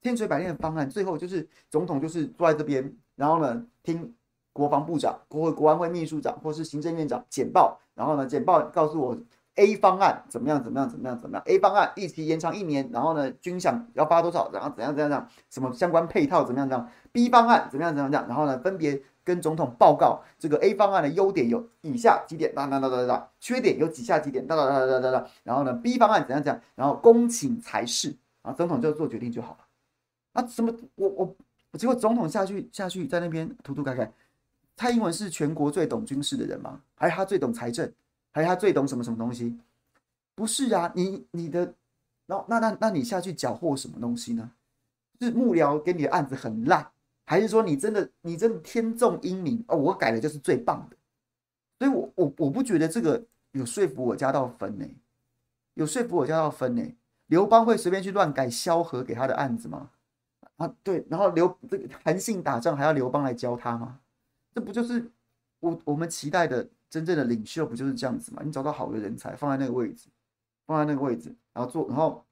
[0.00, 4.14] 千锤百炼的方案，最后就是总统就是坐在这边，然后呢听
[4.52, 9.18] 国防部长、国会国安会秘书长或是行政院长简报，然后呢简报告诉我
[9.56, 19.02] A 方案怎么样怎么样怎么样怎么样，A 方案役期延长一年，然后呢军饷要发多少，然后怎样怎样怎样，什么相关配套怎么样怎样，B 方案怎么样怎么样，然后呢分别。
[19.24, 29.58] 跟总统报告这个 A 方案的优点有以下几点，哒哒哒哒哒，缺点有以下几点，哒哒哒哒哒哒，然后呢，B 方案怎样怎样，然后恭请裁示啊，总统就做决定就好了。
[30.32, 30.72] 啊，什么？
[30.94, 31.36] 我我
[31.76, 34.12] 结果总统下去下去在那边涂涂改改。
[34.76, 36.80] 蔡英文是全国最懂军事的人吗？
[36.94, 37.92] 还是他最懂财政？
[38.30, 39.58] 还是他最懂什么什么东西？
[40.34, 41.74] 不是啊，你你的，
[42.26, 44.52] 那那那那你下去缴获什么东西呢？
[45.20, 46.90] 是幕僚给你的案子很烂。
[47.24, 49.76] 还是说你真的你真的天纵英明哦？
[49.76, 50.96] 我改的就是最棒的，
[51.78, 54.86] 所以我我我不觉得这个有说服我家到分呢，
[55.74, 56.82] 有说服我家到分呢。
[57.26, 59.90] 刘邦会随便去乱改萧何给他的案子吗？
[60.58, 63.98] 啊，对，然后刘这个韩信打仗还要刘邦来教他吗？
[64.52, 65.10] 这不就是
[65.60, 68.42] 我我们期待的真正的领袖不就是这样子吗？
[68.44, 70.08] 你找到好的人才放在那个位置，
[70.66, 72.24] 放在那个位置，然后做，然后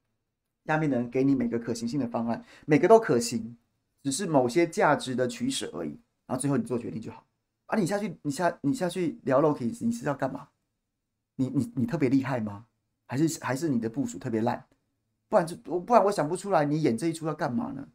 [0.65, 3.57] 下面的人给你每个可行性的方案，每个都可行。
[4.03, 5.89] 只是某些价值的取舍而已，
[6.27, 7.25] 然后最后你做决定就好。
[7.65, 10.47] 啊，你下去，你下你下去聊 Loki，你是要干嘛？
[11.35, 12.67] 你你你特别厉害吗？
[13.05, 14.65] 还是还是你的部署特别烂？
[15.27, 17.85] 不然就我不然我想不出来你演这一出要干嘛呢？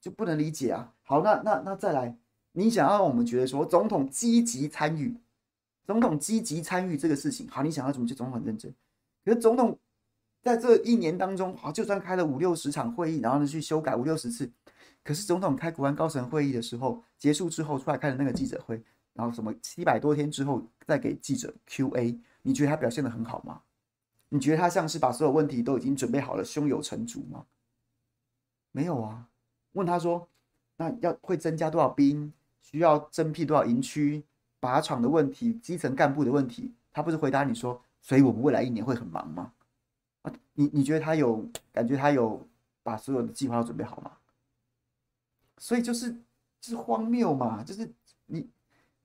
[0.00, 0.92] 就不能理解啊。
[1.02, 2.16] 好，那那那再来，
[2.52, 5.16] 你想要让我们觉得说总统积极参与，
[5.84, 8.74] 总统积极参与这个事情，好，你想要怎么就总统很认真？
[9.24, 9.78] 可是总统
[10.42, 14.50] 在这一年当中，好，就算开了五六十场会议，然后呢去修改五六十次。
[15.04, 18.82] 可是总统开国安高层会议的时候，结束之后出来开的那个记者会，
[19.14, 23.62] 然后什么七百多天之后再给记者 Q&A，你觉得他表现的很好吗？
[24.28, 27.46] 你觉得他像是把所有问题都已经准备好了，胸有成竹吗？
[28.72, 29.28] 没有啊。
[29.72, 30.28] 问他说，
[30.76, 32.32] 那要会增加多少兵？
[32.60, 34.22] 需要增辟多少营区？
[34.60, 39.52] 靶场的问题，基层干部的问题，他不是回答你说，所以我们未来一年会很忙吗？
[40.22, 42.44] 啊，你你觉得他有感觉他有
[42.82, 44.12] 把所有的计划都准备好吗？
[45.58, 46.12] 所以就是
[46.60, 47.88] 就是荒谬嘛，就是
[48.26, 48.50] 你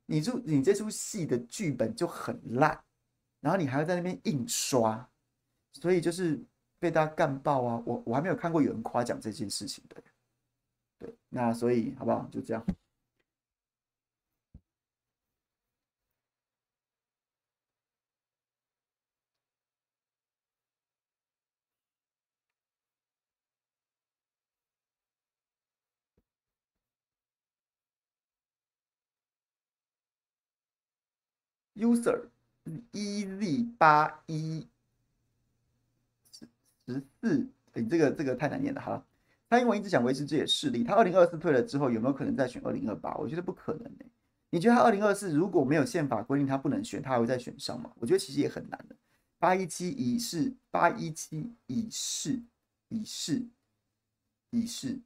[0.08, 2.78] 你就你这出戏的剧本就很烂，
[3.40, 5.08] 然后你还要在那边印刷，
[5.74, 6.42] 所以就是
[6.80, 7.84] 被大家干爆啊！
[7.86, 10.02] 我我还没有看过有人夸奖这件事情的，
[11.04, 12.26] 对，那所以好不好？
[12.32, 12.66] 就这样。
[31.76, 32.30] User
[32.94, 34.66] EZ 八一
[36.32, 36.48] 十
[37.20, 39.06] 四，哎，这个这个太难念了哈。
[39.54, 43.14] 蔡英文一直想维持自己的势力，他二零二四退了之后，有没有可能再选二零二八？
[43.18, 44.06] 我觉得不可能呢。
[44.50, 47.92] 你觉得他二零二四如果没有宪法规定他不能选，他还会再选上吗？
[48.00, 48.96] 我觉得其实也很难的。
[49.38, 52.42] 八一七已是八一七已是
[52.90, 53.46] 已是
[54.50, 55.00] 已是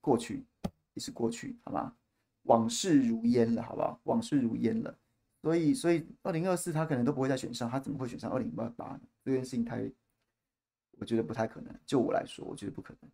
[0.00, 0.42] 过去，
[0.94, 1.92] 已是过去，好吗？
[2.44, 4.00] 往事如烟了，好不好？
[4.04, 4.96] 往事如烟了。
[5.42, 9.00] 所以，所以二零二四他可能都不会再选上，他怎么会选上二零二八呢？
[9.22, 9.90] 这件事情太，
[11.00, 11.74] 我觉得不太可能。
[11.86, 13.10] 就我来说，我觉得不可能。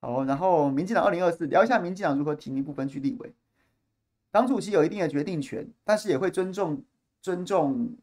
[0.00, 3.32] 好，然后民进党二零二四聊一下民进党如何提名不分区立委。
[4.32, 6.82] 党主席有一定的决定权，但是也会尊重
[7.20, 7.96] 尊重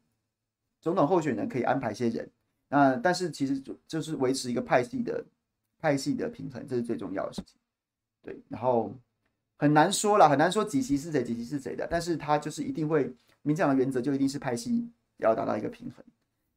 [0.79, 2.31] 总统候选人可以安排一些人。
[2.69, 5.25] 那但是其实就就是维持一个派系的
[5.79, 7.59] 派系的平衡，这是最重要的事情。
[8.21, 8.93] 对，然后
[9.57, 11.87] 很难说了，很难说几席是谁，几席是谁的。
[11.89, 16.05] 但是他就是一定会，民进党的原则就一定是派系要达到一个平衡。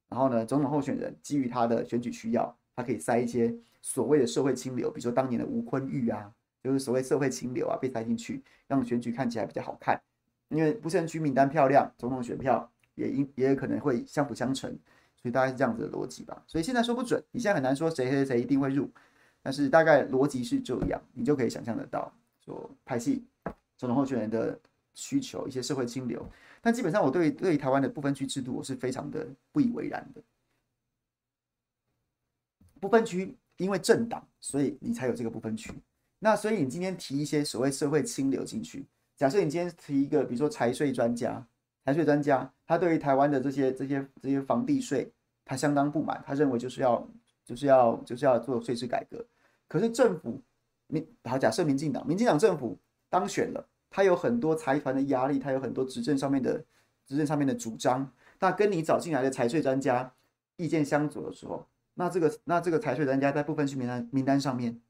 [0.08, 3.54] 然后呢，总统候选人基于他的选举需要，他可以塞一些。
[3.82, 6.30] 所谓的社会清流，比如说当年的吴昆玉啊，
[6.62, 9.98] 就是所谓社会清流啊，被塞进去，让选举看起来比较好看。
[10.50, 14.70] 因为不分区名单漂亮，总统选票也应也有可能会相辅相成，
[15.16, 16.42] 所以大概是这样子的逻辑吧。
[16.46, 18.86] 所以现在说不准，你现在很难说谁谁谁一定会入，
[19.42, 22.12] 但是大概逻辑是这样，你就可以想象得到，
[22.44, 23.24] 说派系
[23.76, 24.58] 总统候选人的
[24.94, 26.24] 需求，一些社会清流。
[26.60, 30.22] 但基本上，我对对台湾的不分区制度，我是非常的不以为然的。
[32.80, 33.36] 不分区。
[33.60, 35.70] 因为政党，所以你才有这个不分区。
[36.18, 38.86] 那所以你今天提一些所谓社会清流进去，
[39.18, 41.46] 假设你今天提一个，比如说财税专家，
[41.84, 45.12] 财税专家，他对于台湾的这些这些这些房地税，
[45.44, 47.06] 他相当不满，他认为就是要
[47.44, 49.22] 就是要就是要做税制改革。
[49.68, 50.40] 可是政府，
[50.90, 56.64] 民好假设民进党，民进党政府当选了，他有很多财团的压力，他有很多执政上面的
[57.06, 60.12] 执政上面的主张，那跟你找进来的财税专家
[60.56, 61.66] 意见相左的时候。
[61.94, 64.80] 那这个那这个财税专家在不分区名单名单上面，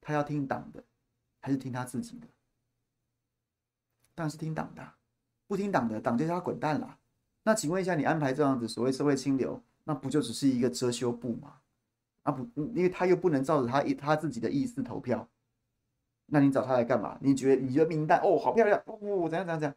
[0.00, 0.82] 他要听党的，
[1.40, 2.26] 还是听他自己的？
[4.14, 4.92] 当然是听党的，
[5.46, 6.98] 不听党的，党就叫他滚蛋了。
[7.44, 11.54] 那请问一下，你安排这样子所谓社会清流，那不就只是一个遮羞布吗？
[12.24, 12.42] 啊不，
[12.74, 15.28] 因为他又不能照着他一他自己的意思投票，
[16.28, 17.18] 那你找他来干嘛？
[17.20, 19.74] 你觉得你觉得名单哦好漂亮哦怎样怎样怎样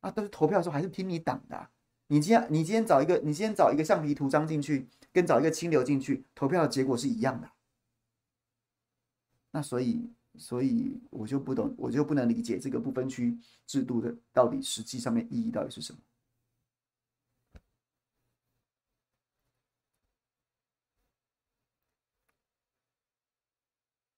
[0.00, 0.10] 啊？
[0.10, 1.68] 都是投票的时候还是听你党的？
[2.06, 4.88] 你今天你今天找一个你今天找一个橡皮图章进去。
[5.14, 7.46] 跟找一个清流进去投票的结果是一样的，
[9.50, 15.98] 那所以，所以我就不懂，我就不能理解这个不分区制度的到底实际上面意义到底是什么。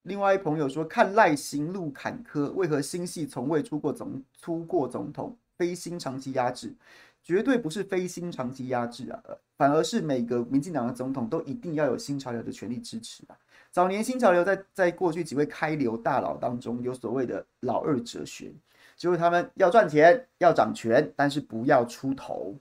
[0.05, 6.75] 另外一朋友说，看赖行路坎坷，为何新系从未出过总出过总统，非新长期压制？
[7.23, 9.23] 绝对不是非新长期压制啊，
[9.57, 13.37] 反而是每个民进党的总统都一定要有新潮流的权力支持啊。
[13.71, 18.53] 早年新潮流在在过去几位开流大佬当中有所谓的老二哲学，
[18.99, 22.55] 就是他们要赚钱要掌权，但是不要出头。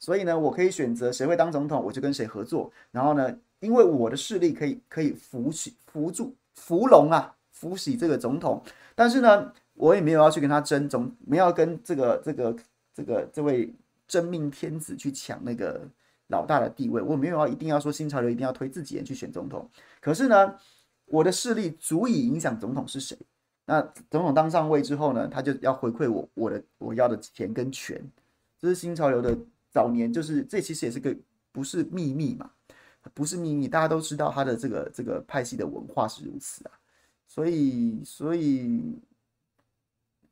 [0.00, 2.72] 所以呢，我可以选择谁会当总统，我就跟谁合作。
[2.90, 8.62] 然后呢，因为我的势力可以可以扶起扶住福龙啊，福喜这个总统。
[8.94, 12.56] 但是呢，我也没有要去跟他争总，没有要跟这个这个
[12.94, 13.74] 这个这位。
[14.08, 15.86] 真命天子去抢那个
[16.28, 19.70] 老大的地位，我没有要一定要说新潮流一定要推自己人去选总统。
[20.00, 20.54] 可是呢，
[21.04, 23.14] 我的势力足以影响总统是谁。
[23.66, 28.02] 那总统当上位之后呢，他就要回馈我我的我要的钱跟权。
[28.58, 29.36] 这是新潮流的
[29.70, 31.14] 早年，就是这其实也是个
[31.52, 32.50] 不是秘密嘛，
[33.14, 36.72] 不是秘密，大家都知道他的这个这个派系的文化是如此啊。
[37.26, 38.98] 所以所以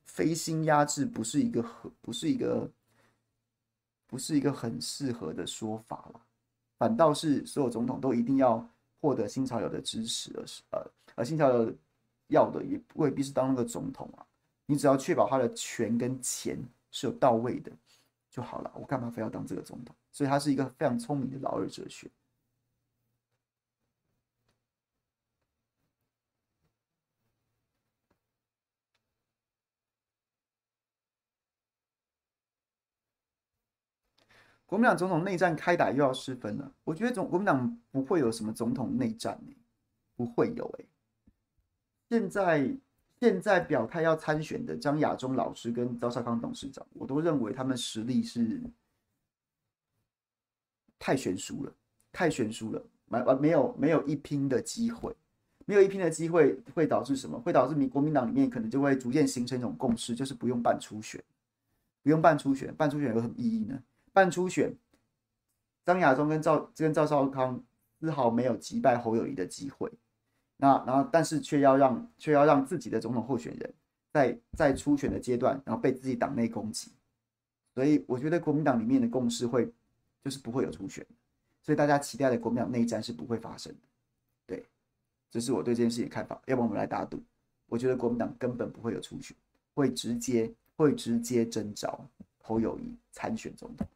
[0.04, 1.62] 非新压制不是一个
[2.00, 2.70] 不是一个。
[4.08, 6.20] 不是一个很适合的说法了，
[6.78, 8.64] 反倒是所有总统都一定要
[9.00, 10.80] 获得新潮流的支持，而是呃，
[11.16, 11.74] 而新潮流
[12.28, 14.24] 要的也未必是当那个总统啊。
[14.64, 16.56] 你只要确保他的权跟钱
[16.92, 17.72] 是有到位的
[18.30, 18.70] 就好了。
[18.76, 19.92] 我干嘛非要当这个总统？
[20.12, 22.08] 所以他是一个非常聪明的老二哲学。
[34.66, 39.40] 国民党总统内战开打又要失分了，我觉得总国民党不会有什么总统内战，
[40.16, 40.85] 不会有哎。
[42.11, 42.76] 现在
[43.20, 48.61] 现在表态要参选的张亚中老师跟赵少康董事长，我都认为他们实力是
[50.99, 51.72] 太悬殊了，
[52.11, 55.14] 太悬殊了，没没有没有一拼的机会，
[55.64, 57.38] 没有一拼的机会会导致什么？
[57.38, 61.22] 会导致民国民党里面可能就会逐渐形成一种共识，就是不用办初选，
[62.03, 63.80] 不用办初选，办初选有什么意义呢？
[64.16, 64.74] 半初选，
[65.84, 67.62] 张亚中跟赵跟赵少康
[68.00, 69.92] 丝毫没有击败侯友谊的机会。
[70.56, 73.74] 那然后，但是却要让却要让自己的总统候选人
[74.14, 76.90] 在在初选的阶段，然后被自己党内攻击。
[77.74, 79.70] 所以，我觉得国民党里面的共识会
[80.24, 81.06] 就是不会有初选。
[81.62, 83.78] 所以，大家期待的国民党内战是不会发生的。
[84.46, 84.64] 对，
[85.30, 86.40] 这是我对这件事情的看法。
[86.46, 87.22] 要不我们来打赌？
[87.66, 89.36] 我觉得国民党根本不会有初选，
[89.74, 92.02] 会直接会直接征召
[92.40, 93.86] 侯友谊参选总统。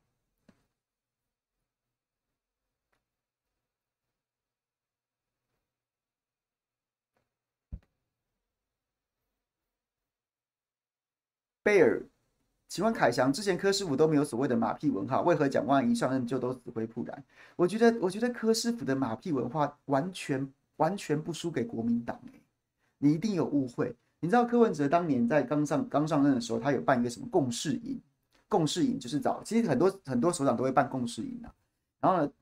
[11.70, 12.02] 贝尔，
[12.66, 17.24] 请问凯翔，之前柯师傅都没有所谓的马屁文化，为何蒋万一上任就都死灰复燃？
[17.54, 22.20] 我觉得，我觉得柯师傅的马屁文化完全完全不输给国民党，
[22.98, 23.94] 你一定有误会。
[24.18, 28.00] 你知道柯文哲当年在刚上刚上任的时候，他有办一个什么共事营？
[28.48, 31.54] 共事营就是找，其实很多很多首长都会办共事营啊。
[32.00, 32.32] 然后呢，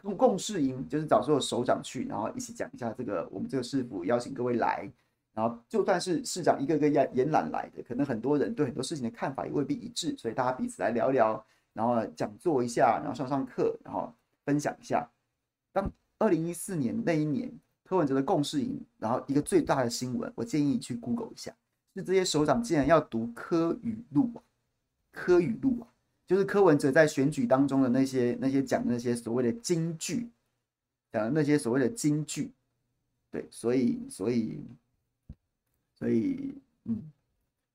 [0.00, 4.88] 共共事营就是找所有首长去，然后一起讲一下这个我们这个师府邀请各位来。
[5.36, 14.12] 然后就算是市长一个个延延揽来的，可能很多人对很多事情的看法也未必一致，所以大家彼此来聊聊，然后讲座一下，然后上上课，然后
[14.44, 15.08] 分享一下。
[15.72, 17.52] 当二零一四年那一年。
[17.88, 21.54] 柯文哲的共识营，然后一个最大的新闻，我建议你去 Google 一下，
[21.94, 24.42] 是这些首长竟然要读柯语录啊，
[25.12, 25.86] 柯语录啊，
[26.26, 30.28] 就是柯文哲在选举当中的那些那些讲那些所谓的金句，
[31.12, 32.50] 讲的那些所谓的金句，
[33.30, 34.60] 对，所以所以
[35.98, 37.10] 所以，嗯，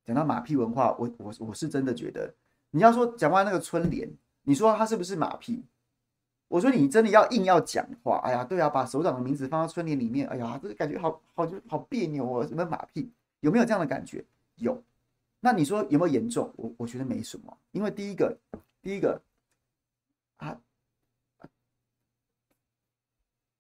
[0.06, 2.34] 讲到马屁文化，我我我是真的觉得，
[2.70, 4.10] 你要说讲话那个春联，
[4.44, 5.64] 你说他是不是马屁？
[6.48, 13.10] 我说你真的要硬要讲话，哎呀，对啊，把首长的名字放到春联里面，哎呀，这个感觉好好就好别扭哦，什么马屁，
[13.40, 14.24] 有没有这样的感觉？
[14.58, 14.82] 有。
[15.40, 16.54] 那你说有没有严重？
[16.56, 18.38] 我我觉得没什么，因为第一个，
[18.82, 19.20] 第一个
[20.38, 20.60] 啊，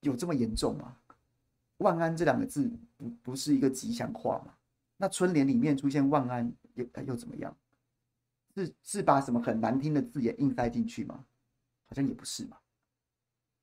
[0.01, 0.95] 有这么严重吗？
[1.81, 4.53] 万安这两个字不不是一个吉祥话吗？
[4.97, 7.55] 那春联里面出现万安又又怎么样？
[8.55, 11.23] 是是把什么很难听的字眼硬塞进去吗？
[11.87, 12.57] 好像也不是嘛。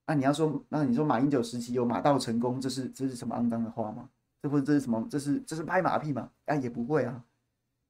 [0.06, 4.08] 那、啊、你要说，那你说马英九时期有马到成功，这是这是什么肮脏的话吗？
[4.40, 5.06] 这不是这是什么？
[5.10, 6.30] 这是这是拍马屁吗？
[6.46, 7.22] 啊，也不会啊。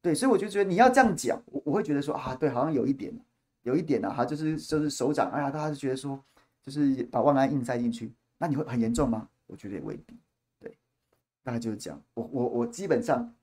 [0.02, 3.12] 对，所以我就觉得你要这样讲，我我会觉得说啊，对，好像有一点，
[3.62, 6.22] 有一点啊，哈，就是就是首长，哎呀，大家就觉得说，
[6.62, 9.28] 就是把万安硬塞进去，那你会很严重吗？
[9.48, 10.16] 我觉得也未必。
[10.60, 10.78] 对，
[11.42, 12.00] 大概就是这样。
[12.14, 13.34] 我我我基本上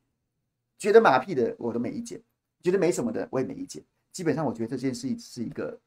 [0.78, 2.24] 觉得马屁的我都没意见，
[2.62, 3.84] 觉得没什么的我也没意见。
[4.14, 5.78] 基本上我觉得这件事是一个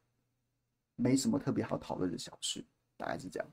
[0.97, 2.63] 没什么特别好讨论的小事。
[2.99, 3.49] 大概是这样。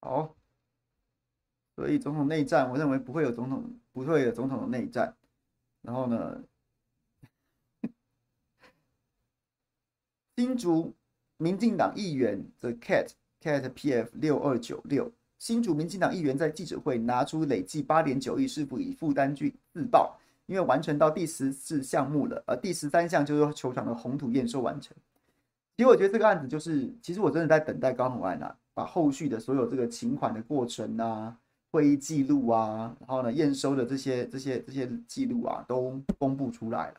[0.00, 0.34] 好，
[1.76, 5.14] 所以总统内战，我认为不会有总统，不会有总统的内战。
[5.82, 6.42] 然后呢，
[10.36, 10.94] 新竹
[11.36, 13.10] 民进党议员 The Cat
[13.42, 24.96] Cat PF 六二九六，新竹民进党议员在记者会拿出累计八点九亿是否以负担去自爆，因为完成到第十四项目了，而第十三项就是球场的红土验收完成。
[25.76, 28.56] 其实我觉得这个案子就是，其实我真的在等待高虹安啊。
[28.80, 31.36] 把后续的所有这个请款的过程啊、
[31.70, 36.94] 会议记录啊，然后呢验收的这些这些这些记录啊，都公布出来了。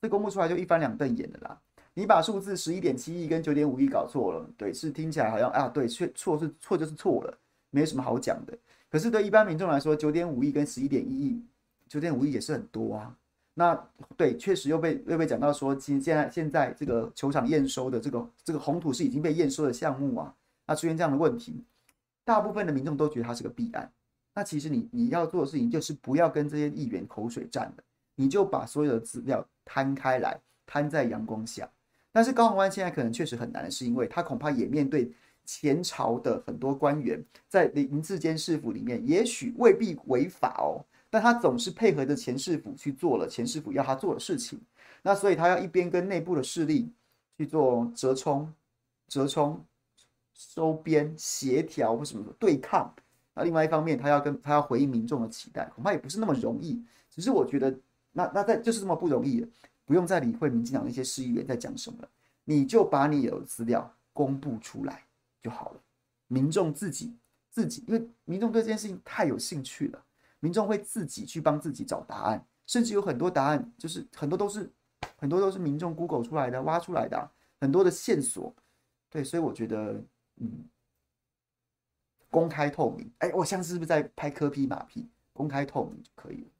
[0.00, 1.60] 这公布出来就一翻两瞪眼的啦。
[1.92, 8.56] 你把数字十一点七亿跟九点五亿搞错了，对，是听起来好像啊，对，错错是错就是错了，没什么好讲的。
[8.88, 11.44] 可是对一般民众来说，九点五亿跟十一点一亿，
[11.86, 13.14] 九点五亿也是很多啊。
[13.52, 13.78] 那
[14.16, 20.34] 对，确实又被又被讲到说，其实现在现在这个球场验收的这个这个红土是已经被验收的项目啊。
[20.70, 21.64] 那出现这样的问题，
[22.24, 23.90] 大部分的民众都觉得它是个弊案。
[24.32, 27.82] 那其实你你要做的事情就是不要跟这些议员口水战的，
[28.14, 31.68] 你就把所有的资料摊开来，摊在阳光下。
[32.12, 35.10] 但是高虹安现在可能确实很难，是因为他恐怕也面对
[35.44, 44.60] 前朝的很多官员在林志坚市府里面，也许未必违法哦，但他总是配合着前市府去做了前市府要他做的事情。
[45.02, 46.92] 那所以他要一边跟内部的势力
[47.36, 48.54] 去做折冲，
[49.08, 49.60] 折冲。
[50.40, 52.90] 收编、协调或什么对抗，
[53.34, 56.82] 那另外一方面，他要跟他要回应民众的期待，恐怕也不是那么容易。
[57.10, 57.78] 只是我觉得，
[58.12, 59.46] 那那在就是这么不容易，
[59.84, 62.08] 不用再理会民进党那些市议员在讲什么了，
[62.44, 65.04] 你就把你有资料公布出来
[65.42, 65.80] 就好了。
[66.26, 67.14] 民众自己
[67.50, 70.02] 自己，因为民众对这件事情太有兴趣了，
[70.40, 74.72] 民众会自己去帮自己找答案，甚至有很多答案就是很多都是
[75.18, 77.30] 很多都是民众 Google 出来的、挖出来的、
[77.60, 78.54] 很多的线索。
[79.10, 80.02] 对，所以我觉得。
[80.40, 80.68] 嗯，
[82.30, 85.08] 公开透明，哎，我像是不是在拍柯 P 马屁？
[85.32, 86.50] 公开透明就可以了。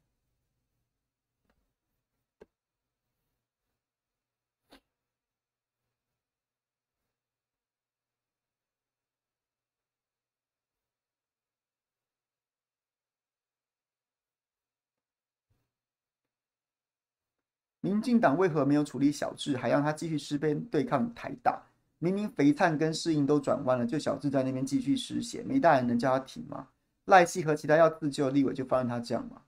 [17.83, 21.70] 民进党为何没有处理小智，还让他继续施鞭对抗台大？
[22.03, 26.67] 明明肥灿跟适应都转弯了，就小智在那边继续失血，没大人能叫他停吗？
[27.05, 29.43] 赖系和其他要自救的立委就放任他这样吗？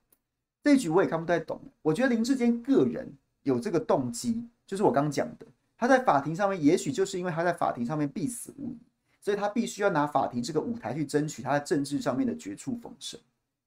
[0.62, 1.60] 这一局我也看不太懂。
[1.82, 5.44] 我觉得林志坚个人有这个动机，就是我刚讲的，
[5.76, 8.78] 他在法庭上面，也许就是因为他在法庭上面必死无疑，
[9.20, 13.18] 所以他必须要拿法庭这个舞台去争取他在政治上面的绝处逢生，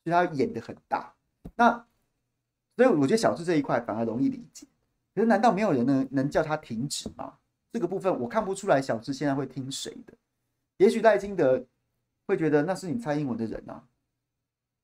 [0.05, 1.13] 所以他演的很大。
[1.57, 1.85] 那
[2.77, 4.65] 所以我觉得小智这一块反而容易理解。
[5.13, 7.33] 可是难道没有人能能叫他停止吗？
[7.77, 10.13] 这个部分我看不出来小智现在会听谁的。
[10.77, 11.63] 也许赖清德
[12.25, 13.83] 会觉得那是你蔡英文的人啊，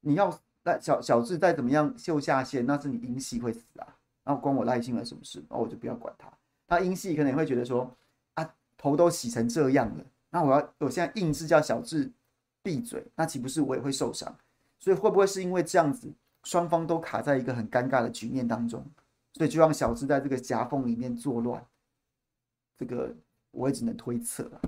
[0.01, 0.39] 你要。
[0.65, 5.43] 那小小智再怎么样秀下限，那是你英系会死啊，然后关我赖清德什么事？
[5.49, 6.31] 那我就不要管他。
[6.67, 7.93] 他英系可能也会觉得说
[8.35, 12.09] 啊，头都洗成这样了，那我要我现在硬是叫小智
[12.61, 14.33] 闭嘴，那岂不是我也会受伤？
[14.79, 16.09] 所以会不会是因为这样子，
[16.45, 18.89] 双方都卡在一个很尴尬的局面当中，
[19.33, 21.61] 所以就让小智在这个夹缝里面作乱？
[22.77, 23.15] 这个
[23.51, 24.61] 我也只能推测了，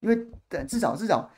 [0.00, 1.30] 因为但至少至少。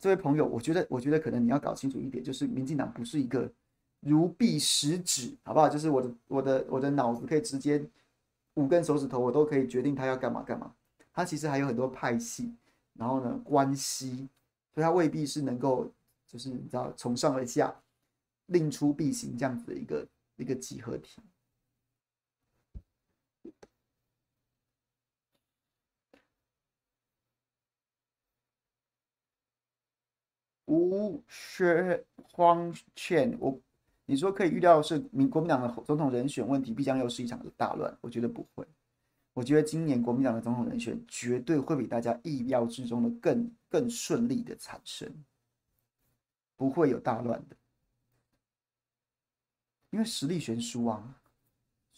[0.00, 3.50] 这位朋友，我觉得，我觉得可能你要搞清楚一点，就是民进党不是一个
[4.00, 5.66] 如臂使指，好不好？
[5.66, 7.82] 就是我的、我的、我的脑子可以直接
[8.54, 10.74] 五根手指头，我都可以决定他要干嘛干嘛。
[11.10, 12.52] 他其实还有很多派系，
[12.92, 14.28] 然后呢，关系，
[14.74, 15.90] 所以他未必是能够，
[16.26, 17.74] 就是你知道，从上而下
[18.46, 21.22] 令出必行这样子的一个一个集合体。
[30.66, 33.58] 吴学荒劝我，
[34.06, 38.66] 你说可以预料是民国民党的总统人选问题必将又是一场的大乱，我觉得不会。
[39.32, 45.12] 我觉得今年国民党的总统人选绝对会比大家意料之中的更更顺利的产生，
[46.56, 47.56] 不会有大乱的，
[49.90, 51.20] 因为实力悬殊啊，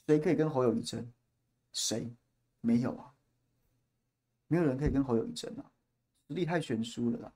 [0.06, 1.06] 谁可以跟侯友谊争？
[1.72, 2.10] 谁？
[2.62, 3.12] 没有啊，
[4.48, 5.70] 没有人可以跟侯友谊争啊，
[6.26, 7.32] 实力太悬殊了啦。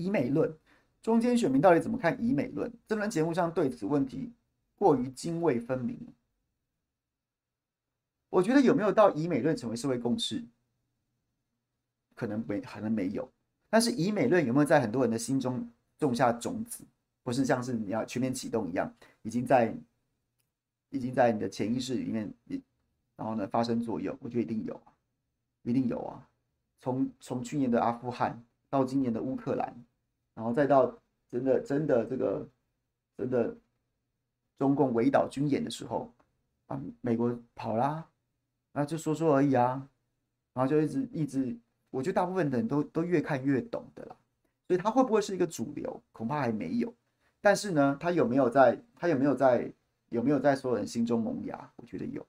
[0.00, 0.56] 以美论，
[1.02, 2.72] 中间选民到底怎么看以美论？
[2.86, 4.32] 这轮节目上对此问题
[4.76, 5.98] 过于泾渭分明。
[8.28, 10.44] 我觉得有没有到以美论成为社会共识，
[12.14, 13.28] 可能没，可能没有。
[13.68, 16.84] 但是以美论有没有在很多人的心中种下种子，
[17.22, 19.74] 不是像是你要全面启动一样，已经在，
[20.90, 22.32] 已经在你的潜意识里面，
[23.16, 24.16] 然后呢发生作用？
[24.20, 24.80] 我觉得一定有，
[25.62, 26.28] 一定有啊！
[26.78, 29.74] 从从去年的阿富汗到今年的乌克兰。
[30.40, 30.90] 然后再到
[31.30, 32.48] 真的真的这个
[33.14, 33.54] 真的
[34.56, 36.10] 中共围岛军演的时候
[36.68, 38.08] 啊，美国跑啦，
[38.72, 39.86] 那就说说而已啊，
[40.54, 41.54] 然后就一直一直，
[41.90, 44.16] 我觉得大部分的人都都越看越懂的啦，
[44.66, 46.02] 所以他会不会是一个主流？
[46.10, 46.90] 恐怕还没有。
[47.42, 48.82] 但是呢，他有没有在？
[48.96, 49.70] 他有没有在？
[50.08, 51.70] 有没有在所有人心中萌芽？
[51.76, 52.26] 我觉得有，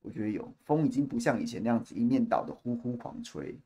[0.00, 0.50] 我觉得有。
[0.64, 3.60] 风已经不像以前那样子一面倒的呼呼狂吹。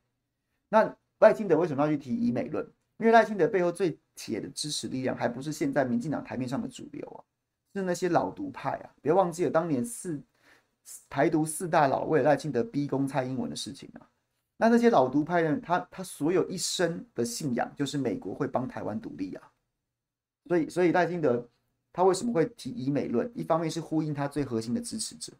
[0.68, 2.68] 那赖清德为什么要去提以美论？
[3.00, 7.18] 因为赖清德背后最铁的支持力量，还不是现在民进党台面上的主流啊，
[7.74, 8.90] 是那些老独派啊！
[9.00, 10.22] 别忘记了当年四
[11.08, 14.06] 台独四大佬为了赖清德逼宫蔡英文的事情啊。
[14.58, 19.50] 那那些老独派人，他他所有一生的信仰就是美国会帮台湾独立啊。
[20.46, 21.48] 所以，所以赖清德
[21.94, 23.32] 他为什么会提以美论？
[23.34, 25.32] 一方面是呼应他最核心的支持者，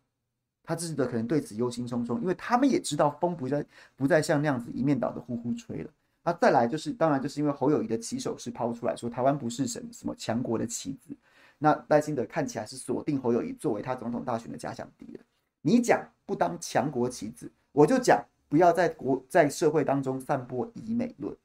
[0.62, 5.90] 他支持者可能对此忧心忡忡，因为他们也知道风不再不再像那样子一面倒的呼呼吹了。
[6.22, 11.16] 那再来就是，当然就是因为侯友谊的棋手是抛出来说，台湾不是什么什么强国的棋子。
[11.58, 15.24] 那赖清德看起来是锁定侯友谊作为他总统大选的假想敌人。
[15.62, 21.36] 你讲不当强国棋子，我就讲不要在国在社会当中散播以美论。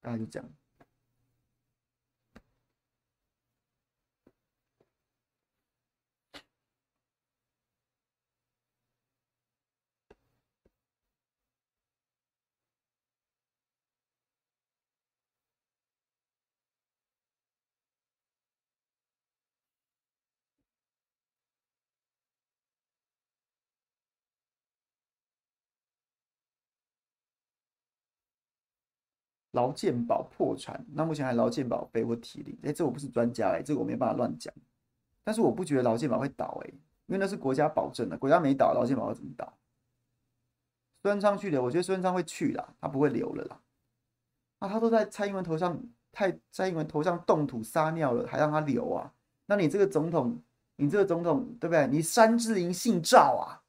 [0.00, 0.48] 大概就这样。
[29.56, 34.52] 劳健保破产，那目前还劳健保费或体力，哎，这我不是专家哎，这个我没办法乱讲。
[35.24, 36.68] 但是我不觉得劳健保会倒哎、
[37.06, 39.50] 因为那是国家保证的，国家没倒，劳健保要怎么倒？
[41.02, 43.60] 孙昌去留，我觉得孙昌会去啦，他不会留了啦。
[44.58, 45.80] 啊，他都在蔡英文头上，
[46.12, 49.12] 太蔡英文头上动土撒尿了，还让他留啊？
[49.46, 50.40] 那你这个总统，
[50.76, 51.86] 你这个总统对不对？
[51.86, 53.62] 你三字营姓赵啊？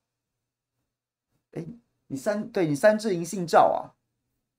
[1.54, 1.66] 哎，
[2.08, 3.97] 你三对你三字营姓赵啊？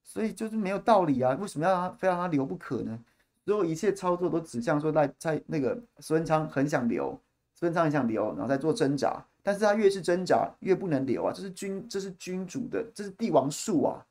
[0.08, 1.36] 所以就是没有道理啊！
[1.38, 2.98] 为什么要让他非让他留不可呢？
[3.44, 7.20] 所有一切操作都指向说在在那个孙昌很想留，
[7.54, 9.22] 孙昌很想留，然后在做挣扎。
[9.42, 11.32] 但是他越是挣扎，越不能留啊！
[11.34, 14.06] 这是君，这是君主的，这是帝王术啊！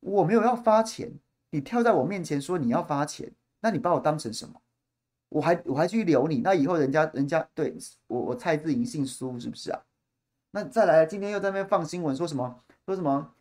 [0.00, 1.10] 我没有要发钱，
[1.52, 4.60] 你跳在我面前说你要发钱，那你把我当成什么？
[5.30, 6.42] 我还我还去留你？
[6.42, 7.74] 那以后人家人家对
[8.08, 9.80] 我我蔡字营姓苏是不是啊？
[10.50, 12.60] 那再来，今天又在那边放新闻说什么？
[12.84, 13.34] 说什么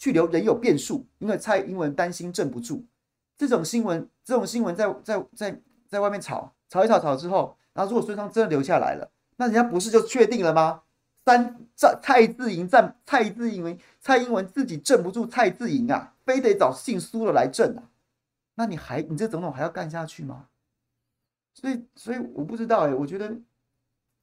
[0.00, 2.84] 去留人有变数，因为蔡英文担心镇不住。
[3.36, 9.12] 这种新闻，这种新闻在在在在外面炒炒一炒炒之后，然后如果孙昌真的留下来了。
[9.36, 10.82] 那人家不是就确定了吗？
[11.24, 17.90] 三蔡蔡字营战蔡字营，蔡英文自己镇不住蔡字营啊，非得找姓苏的来镇啊。
[18.54, 20.48] 那你还你这总统还要干下去吗？
[21.52, 23.28] 所以所以我不知道哎、我觉得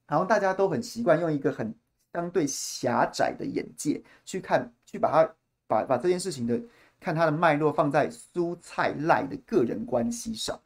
[0.07, 1.73] 好像大家都很习惯用一个很
[2.13, 5.36] 相对狭窄的眼界去看，去把它
[5.68, 6.59] 把把这件事情的
[6.99, 10.59] 看它的脉络放在苏蔡赖的个人关系上。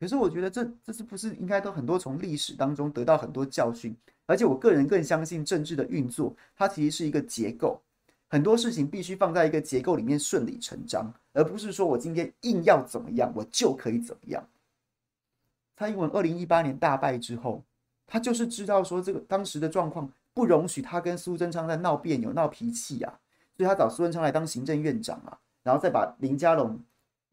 [0.00, 3.94] 可是我觉得这这是不是应该都很多从历史当中得到很多教训？
[4.26, 7.80] 而且我个人更相信政治的运作，它其实是一个结构，
[8.28, 14.42] 很多事情必须放在一个结构里面顺理成章，而不是说我今天硬要怎么样，我就可以怎么样。
[15.76, 17.62] 蔡英文二零一八年大败之后，
[18.06, 23.20] 他就是知道说这个当时的状况不容许他跟苏贞昌在闹别扭、闹脾气啊，
[23.56, 26.80] 所以他找苏贞昌来当行政院长啊，然后再把林佳龙。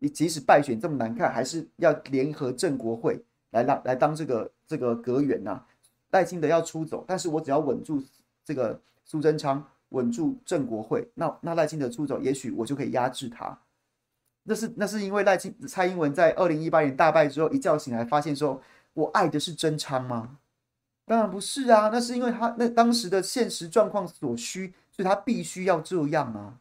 [0.04, 5.64] 你即使败选这么难看，还是要联合正国会来让来当这个这个阁员呐。
[6.10, 8.04] 赖清德要出走，但是我只要稳住
[8.44, 13.58] 这个苏贞昌，稳住正国会，那那赖清德出走，也许我就可以压制他。
[14.44, 18.60] 那是那是因为赖清蔡英文在二零一八年大败之后，一觉醒来发现说，
[18.94, 20.40] 我爱的是贞昌吗？
[21.06, 26.60] 当然不是啊，那是因为他那当时的现实状况所需，所以他必须要这样啊。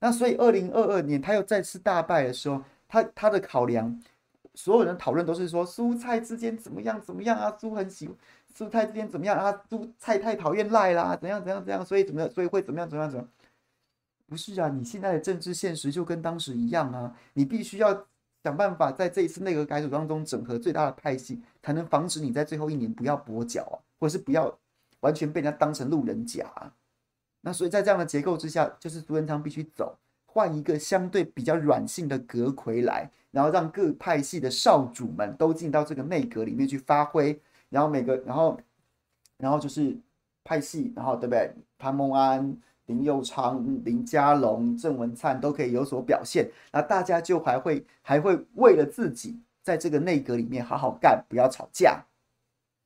[0.00, 2.62] 那所以二零二二年他又再次大败的时候。
[2.94, 3.98] 他他的考量，
[4.54, 7.56] 所有人讨论都是说蔬菜之间怎么样怎么样啊？
[7.58, 8.06] 苏很喜
[8.54, 9.62] 蔬菜之间怎么样啊？
[9.70, 11.82] 苏蔡太讨厌赖啦，怎样怎样怎样？
[11.82, 12.30] 所以怎么样？
[12.30, 13.32] 所以会怎么样怎么样怎么样？
[14.28, 17.16] 不是啊，你现在的政治现实就跟当时一样啊！
[17.32, 18.06] 你必须要
[18.44, 24.54] 想办法在这一次内阁改组当中整合最大的派系，才能防止你在最后一年不要跛脚啊，或者是不要
[25.00, 26.44] 完全被人家当成路人甲。
[27.42, 29.98] 那所以在这样的结构之下，就是苏贞昌必须走。
[30.24, 37.38] 换一个相对比较软性的阁魁来，然后让各派系的少主们都进到这个内阁里面去发挥，
[37.68, 38.58] 然后每个，然后，
[39.36, 39.94] 然后就是
[40.42, 41.52] 派系，然后对不对？
[41.78, 52.02] 潘孟安、林佑昌、林佳龙、郑文灿都可以有所表现，那大家就还会还会为了自己在这个内阁里面好好干，不要吵架。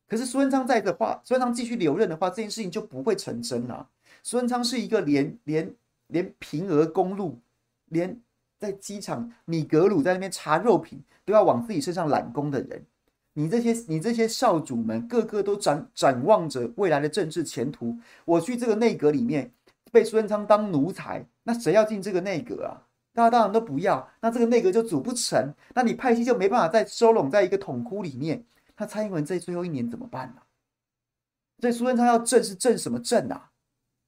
[0.08, 3.88] 可是苏贞昌在的话，苏贞昌继续留任的话，这件事情就不会成真了。
[4.26, 5.72] 苏贞昌是一个连连。
[6.08, 7.40] 连平峨公路，
[7.86, 8.20] 连
[8.60, 12.86] 在机场米格鲁在那边查肉品都要往自己身上揽功的人，
[13.32, 17.98] 你这些你这些少主们个个都展展望着未来的政治前途。
[18.24, 19.52] 我去这个内阁里面
[19.90, 22.86] 被苏贞昌当奴才，那谁要进这个内阁啊？
[23.12, 28.44] 大家当然都不要，那这个内阁就组不成，那你派系就没办法再收拢在一个桶窟里面。
[28.76, 30.46] 那蔡英文这最后一年怎么办呢、啊？
[31.60, 33.50] 所以苏贞昌要正是正什么正啊？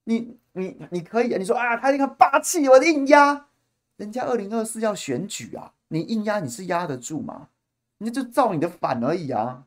[0.09, 3.45] 你你你可以，你说啊，他那个霸气，我硬压，
[3.97, 7.49] 人家二零二四要选举啊，你硬压你是压得住吗？
[7.99, 9.65] 你就造你的反而已啊！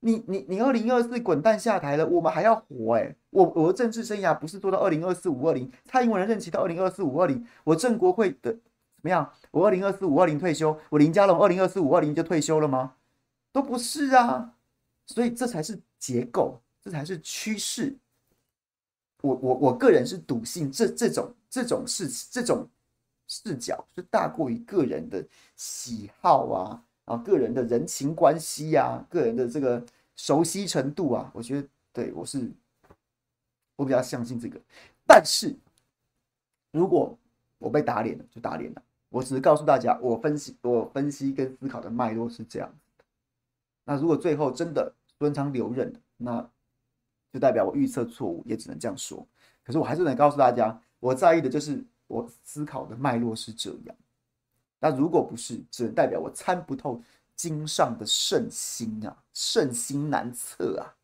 [0.00, 9.30] 你你你二零二四滚蛋下台了，我们还要活哎、我我的政治生涯不是做到二零二四五二零，蔡英文的任期到二零二四五二零，我郑国会的怎么样？
[9.50, 12.94] 我二零二四五二零退休，我林佳龙二零二四五二零就退休了吗？
[13.52, 14.54] 都不是啊！
[15.06, 17.98] 所以这才是结构，这才是趋势。
[19.22, 22.66] 我我我个人是笃信这这种这种事这种
[23.26, 25.22] 视角是大过于个人的
[25.56, 29.84] 喜好啊啊个人的人情关系啊个人的这个
[30.16, 32.50] 熟悉程度啊，我觉得对我是
[33.76, 34.58] 我比较相信这个。
[35.06, 35.54] 但是
[36.72, 37.16] 如果
[37.58, 38.82] 我被打脸了，就打脸了。
[39.10, 42.74] 我只是告诉大家，我分析我分析跟思考的脉络是这样。
[43.84, 46.48] 那如果最后真的孙昌留任，那。
[47.32, 49.26] 就代表我预测错误，也只能这样说。
[49.64, 53.96] 可是我还是能告诉大家，我在意的就是我思考的脉络是这样。
[54.78, 57.02] 那如果不是，只能代表我参不透
[57.36, 60.96] 经上的圣心啊，圣心难测啊。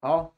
[0.00, 0.32] 好，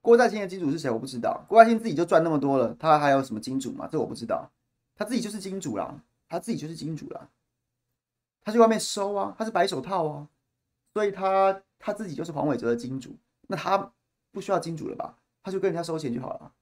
[0.00, 0.88] 郭在清的金主是谁？
[0.88, 1.44] 我不知道。
[1.48, 3.88] 郭在清自己就赚那么多了，他还有什么金主吗？
[3.90, 4.48] 这我不知道。
[4.94, 7.28] 他自己就是金主啦，他自己就是金主啦。
[8.42, 10.28] 他去外面收啊，他是白手套啊，
[10.94, 13.16] 所以他他自己就是黄伟哲的金主。
[13.48, 13.92] 那他
[14.30, 15.18] 不需要金主了吧？
[15.42, 16.52] 他就跟人家收钱就好了。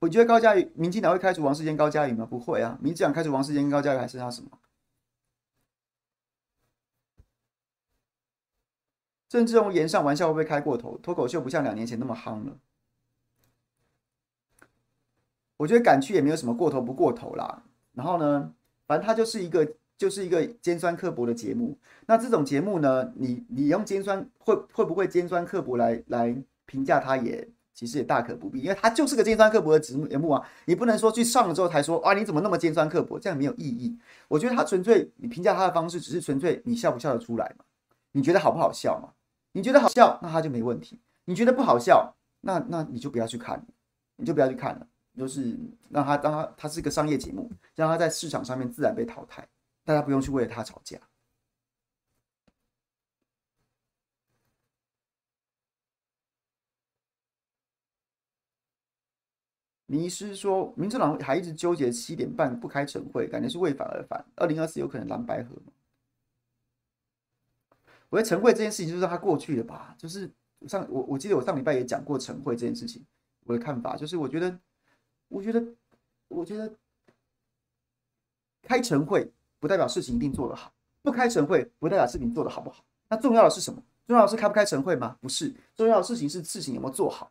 [0.00, 2.26] 我觉得高嘉瑜，民进党会开除王世坚、高嘉瑜吗？
[2.26, 4.50] 不会啊，民进党开除王世坚跟高嘉瑜还剩下什么？
[9.28, 10.98] 郑志龙言上玩笑会不会开过头？
[11.02, 12.56] 脱口秀不像两年前那么夯了。
[15.58, 17.62] 我觉得敢去也没有什么过头不过头啦。
[17.92, 18.54] 然后呢，
[18.86, 21.76] 反正它就是一个就是一个尖酸刻薄的节目。
[22.06, 30.48] 那这种节目呢，你你用尖酸会会不会尖酸刻薄来来评价它也其实也大可不必，因为它就是个尖酸刻薄的节目啊。
[30.64, 33.18] 你不能说去上了之后才说啊，你怎么那么尖酸刻薄？
[33.18, 33.98] 这样没有意义。
[34.28, 37.64] 我觉得它纯粹你评价它的方式只是纯粹你笑不笑得出来嘛？
[38.12, 39.12] 你觉得好不好笑嘛？
[39.52, 43.66] 你觉得好笑，那他就没问题；你觉得不好笑，那那你就不要去看，
[44.16, 44.86] 你就不要去看了。
[45.16, 49.48] 就是让他让他他是个商业节目，让他在市场上面自然被淘汰，
[49.84, 50.96] 大家不用去为了他吵架。
[59.86, 64.24] 迷失说，民进党还一直纠结七点半不开晨会，感觉是为反而反。
[64.36, 65.72] 二零二四有可能蓝白合吗？
[68.10, 70.30] 我觉得晨会这件事情就是它过去了吧，就是
[70.66, 73.04] 上我我记得我上礼拜也讲过晨会这件事情，
[73.44, 74.58] 我的看法就是我觉得，
[75.28, 75.62] 我觉得，
[76.28, 76.74] 我觉得
[78.62, 79.30] 开晨会
[79.60, 82.84] 不代表事情一定做得好，不开晨会不代表事情做得好不好。
[83.08, 83.82] 那重要的是什么？
[84.06, 85.18] 重要的是开不开晨会吗？
[85.20, 87.30] 不是，重要的事情是事情有没有做好。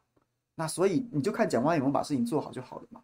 [0.55, 3.01] 那所以你就看蒋万有没有把事情做好就好了嘛。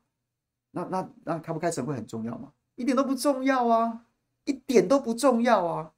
[0.71, 2.53] 那那那开不开晨会很重要吗？
[2.75, 4.05] 一点都不重要啊，
[4.45, 5.93] 一点都不重要啊。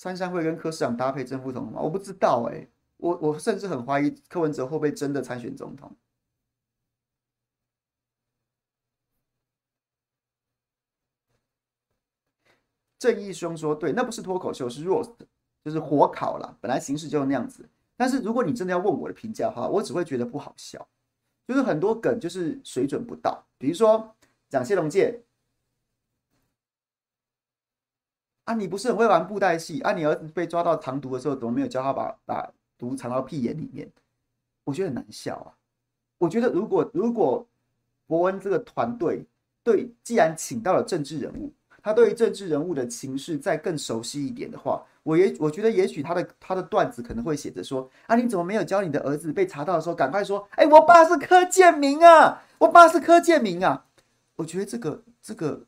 [0.00, 1.80] 三三会跟柯市长搭配正副总统吗？
[1.82, 5.94] 我不知道哎、我我甚至很怀疑柯文哲会不会真的参选总统。
[12.98, 15.04] 正义兄说：“对，那不是脱口秀，是弱，
[15.62, 16.56] 就是火烤了。
[16.62, 17.68] 本来形式就是那样子。
[17.94, 20.88] 但是如果你真的要问我的评价的话，我只会觉得不好笑，
[21.46, 24.16] 就是很多梗就是水准不到，比如说
[24.48, 25.22] 讲谢龙介。”
[28.44, 29.92] 啊，你不是很会玩布袋戏啊？
[29.92, 33.88] 你儿子被抓到藏毒的时候，怎么没有教他把把毒藏到屁眼里面？
[34.64, 35.54] 我觉得很难笑啊。
[36.18, 37.46] 我觉得如果如果
[38.06, 39.24] 伯恩这个团队
[39.62, 53.86] 对，既然请到了政治人物，他对于政治人物的情势再更熟悉一点的话，我也我觉得也许他的他的段子可能会写着说：啊，你怎么没有教你的儿子被查到的时候赶快说，哎，我爸是柯建明啊，我爸是柯建明啊。
[54.36, 55.62] 我觉得这个这个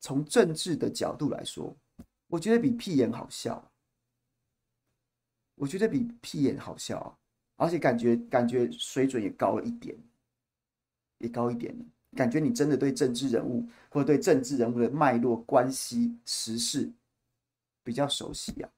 [0.00, 1.76] 从政治的角度来说。
[2.28, 3.72] 我觉得比屁眼好笑，
[5.54, 7.18] 我觉得比屁眼好笑，
[7.56, 9.96] 而且感觉感觉水准也高了一点，
[11.18, 11.74] 也高一点，
[12.14, 16.92] 感觉你真的对政治人物或者对政治人物的脉络关系时事
[17.82, 18.70] 比较熟悉啊。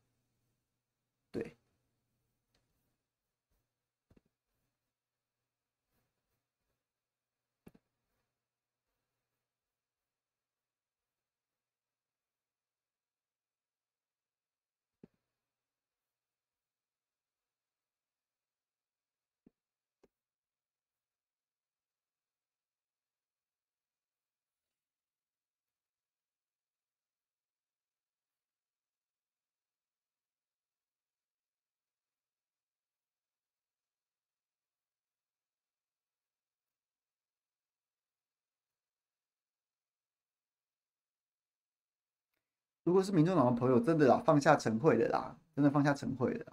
[42.90, 46.44] 如果是民众党的朋友，真的啦，放下陈慧的啦，真的放下陈慧的。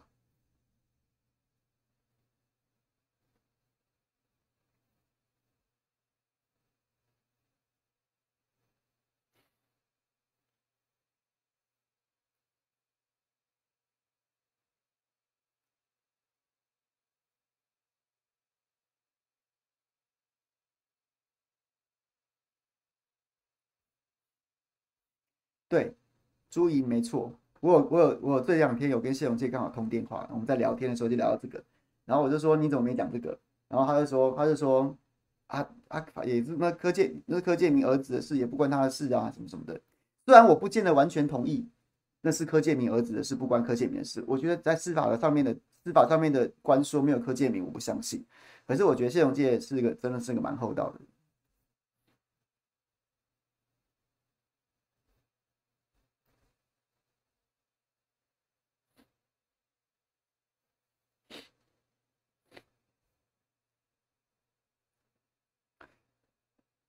[25.70, 25.97] 对，
[26.58, 31.64] 朱莹没错，我有我有我这两天有跟谢龙介刚好通电话，我们在聊天的时候就聊到这个，
[32.04, 33.38] 然后我就说你怎么没讲这个？
[33.70, 34.98] 然后他就说他就说
[35.46, 39.80] 啊啊也是那柯建那是柯建明儿子的事也不关他的事啊什么什么的，
[40.26, 41.70] 虽然我不见得完全同意，
[42.22, 48.26] 那是柯建明儿子的事不关柯建明的事，我觉得在司法的上面的司法上面的官说没有柯建明我不相信，
[48.66, 51.08] 可是我觉得谢龙介是一个真的是个蛮厚道的人。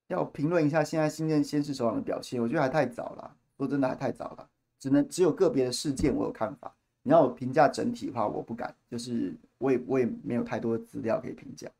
[0.09, 3.37] 要评论一下现在新任先市首长的表现，我觉得还太早了。
[3.57, 4.49] 说真的，还太早了，
[4.79, 6.75] 只能只有个别的事件我有看法。
[7.03, 11.71] 你要我评价整体的话，我不敢，就是我也我也没有太多的资料可以评价。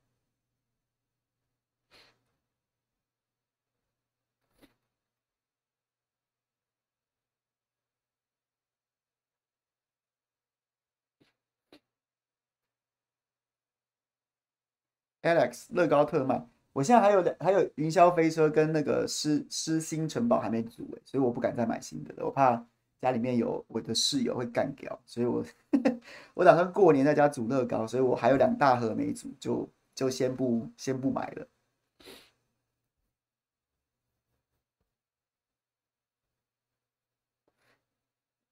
[15.23, 16.58] Alex 乐高特卖。
[16.79, 22.65] 我现在还有两，还有云霄飞车跟那个失失心城堡还没组哎，所以我不敢再买新的了，我怕
[23.01, 25.45] 家里面有我的室友会干掉，所以我
[26.35, 31.49] 我打算过年在家组乐高，所以我还有两大盒没组，就就先不先不买了。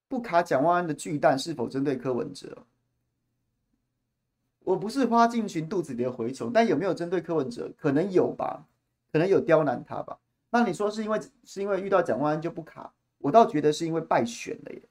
[0.09, 2.67] 不卡蒋万安的巨蛋是否针对柯文哲？
[4.67, 7.73] 我不是花进群肚子里的蛔虫，但有没有针对柯文哲？
[7.79, 8.67] 可能有吧，
[9.13, 10.19] 可能有刁难他吧。
[10.51, 12.93] 那你说是因为是因为遇到蒋万安就不卡？
[13.19, 14.83] 我倒觉得是因为败选了耶，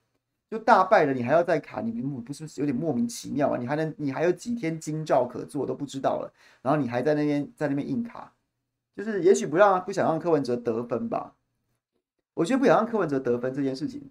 [0.50, 3.58] 就大败了，你还要再卡，你不是有点莫名其妙啊？
[3.58, 8.34] 你还能你还有几天京兆可做都不知道了，然后你还在那边在那边硬卡，
[8.96, 11.36] 就是也许不让不想让柯文哲得分吧？
[12.34, 14.10] 我觉得不想让柯文哲得分这件事情，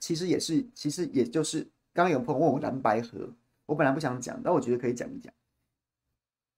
[0.00, 1.60] 其实也是其实也就是
[1.92, 3.28] 刚刚有朋友问我蓝白合。
[3.66, 5.32] 我本来不想讲，但我觉得可以讲一讲。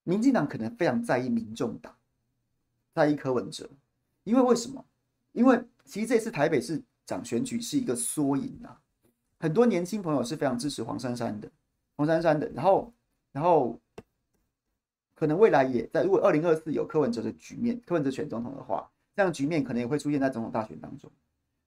[0.05, 1.97] 民进党可能非常在意民众党，
[2.95, 3.69] 在意柯文哲，
[4.25, 4.85] 因为为什么？
[5.33, 8.81] 因为其实这次台北市长选举是一个缩影啊，
[9.39, 11.51] 很多年轻朋友是非常支持黄珊珊的，
[11.97, 12.49] 黄珊珊的。
[12.51, 12.93] 然后，
[13.33, 13.81] 然后
[15.15, 21.11] 可能未来也在，如果二零二四有柯文哲的局面，柯文哲选总统的话，这样局面可能也会出现在总统大选当中。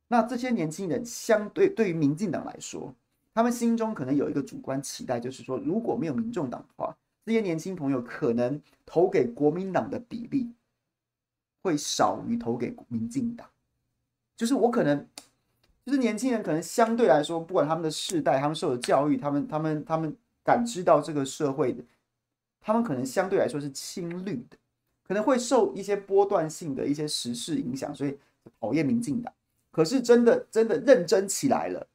[0.07, 2.95] 那这些年轻人相对对于民进党来说，
[3.34, 10.51] 他们心中可能有一个主观期待，就是说，如果没有民众党的话，这些年轻朋友可能投给国民党的比例
[11.61, 13.47] 会少于投给民进党。
[14.36, 15.05] 就是我可能，
[15.86, 21.84] 就是年轻人可能相对来说，不管他们的世代、他们受的教育、他们、他们、他们感知到这个社会的，
[22.59, 24.57] 他们可能相对来说是亲绿的，
[25.07, 28.17] 可能会受一些波段性的一些时事影响，所以
[28.59, 29.32] 讨厌民进党。
[29.71, 31.86] 可是真的、真的认真起来了。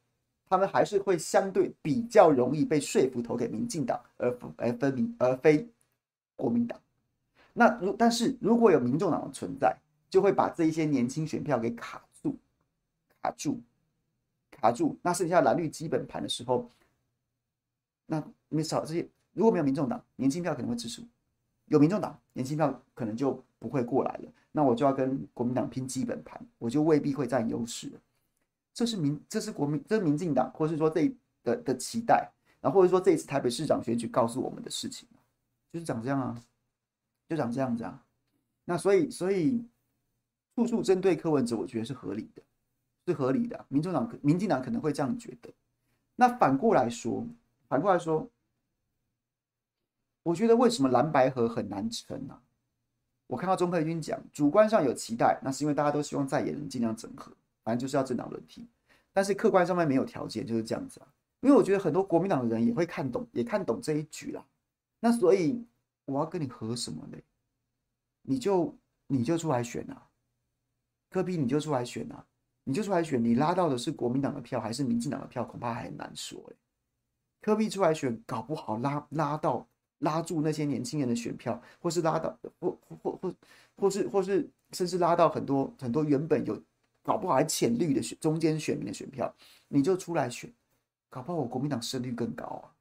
[0.47, 5.67] 他们还是会相对比较容易被说服投给民进党，而而分明而非
[6.35, 6.79] 国民党。
[7.53, 9.75] 那如但是如果有民众党的存在，
[10.09, 12.37] 就会把这一些年轻选票给卡住，
[13.21, 13.61] 卡住，
[14.51, 14.97] 卡住。
[15.01, 16.69] 那剩下蓝绿基本盘的时候，
[18.05, 19.07] 那没少这些。
[19.33, 21.01] 如果没有民众党，年轻票可能会支持；
[21.65, 24.31] 有民众党，年轻票可能就不会过来了。
[24.51, 27.99] 那我就要跟国民党拼基本盘，我就未必会占优势了。
[28.75, 31.09] 这是民，这是国民，这是民进党，或是说这
[31.43, 35.07] 的的期待，然后或者说这一次台北市长选举告诉我们的事情，
[35.71, 36.43] 就是长这样啊，
[37.29, 38.03] 就长这样子啊。
[38.65, 39.65] 那所以，所以
[40.55, 42.43] 处处针对柯文哲，我觉得是合理的，
[43.07, 43.65] 是合理的。
[43.69, 45.49] 民众党、民进党可能会这样觉得。
[46.17, 47.25] 那反过来说，
[47.69, 48.29] 反过来说，
[50.23, 52.41] 我觉得为什么蓝白合很难成、啊？
[53.27, 57.31] 我看到钟佩君讲，主观上有期待，那是因为大家都希望在野人尽量整合。
[57.65, 58.67] 反正就是要政党轮替，
[59.11, 61.07] 但是客观上面没有条件，就是这样子啊。
[61.41, 64.45] 因为我觉得很多国民党的人也会看懂，也看懂这一局啦。
[64.99, 65.65] 那所以
[66.05, 67.17] 我要跟你合什么呢？
[68.21, 70.07] 你就你就出来选啊，
[71.09, 72.23] 柯 P 你就出来选啊，
[72.63, 73.23] 你就出来选。
[73.23, 76.55] 你拉到的是国民党的票还是民进党的票，恐怕还很难说诶。
[77.41, 79.67] 柯 P 出来选，搞不好拉拉到
[79.99, 83.33] 拉住那些年轻人的选票，或是拉到或或或
[83.75, 86.61] 或是或是甚至拉到很多很多原本有。
[87.05, 89.31] 搞不好还浅绿的选中间选民的选票，
[89.67, 90.51] 你就出来选，
[91.07, 92.73] 搞不好我国民党胜率更高啊！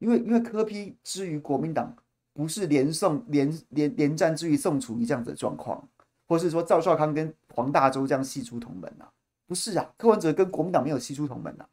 [0.00, 1.96] 因为因为柯批之于国民党，
[2.34, 5.88] 不是连宋连连连战之于宋楚瑜这样子的状况，
[6.26, 9.10] 或是说赵少康跟黄大洲这样系出同门啊？
[9.46, 11.66] 不是啊，柯文哲跟国民党没有系出同门啊，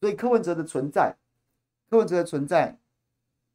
[0.00, 1.16] 所以柯文哲的存在，
[1.90, 2.78] 柯文哲的存在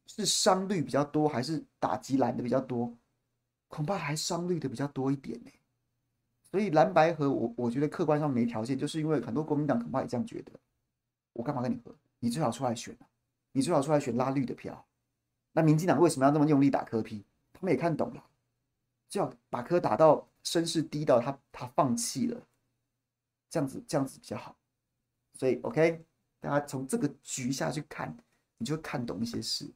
[0.06, 2.94] 是伤率比较多，还是打击蓝的比较多？
[3.68, 5.50] 恐怕还伤率的比较多一点呢。
[6.56, 10.50] 所以蓝白合，我我觉得客观上没条件，就是因为很多国民党恐怕也这样觉得。
[11.34, 11.94] 我干嘛跟你合？
[12.18, 13.04] 你最好出来选啊！
[13.52, 14.86] 你最好出来选拉绿的票。
[15.52, 18.24] 那民进党为什么要那么用力打科批他们也看懂了，
[19.10, 22.40] 就要把科打到声势低到他他放弃了，
[23.50, 24.56] 这样子这样子比较好。
[25.34, 26.02] 所以 OK，
[26.40, 28.16] 大家从这个局下去看，
[28.56, 29.70] 你就会看懂一些事。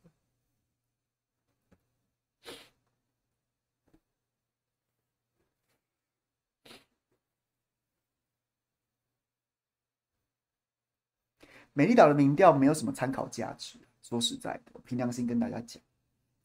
[11.72, 13.78] 美丽岛的民调没有什么参考价值。
[14.02, 15.80] 说实在的，凭良心跟大家讲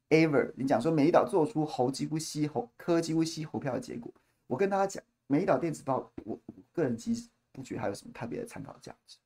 [0.09, 4.13] ，ever 你讲说美丽岛做出猴几乎吸猴柯几乎吸猴票的结果，
[4.45, 9.17] 我跟大家讲，美丽岛电子报，我我个人其实不觉得还有什么特别的参考价值。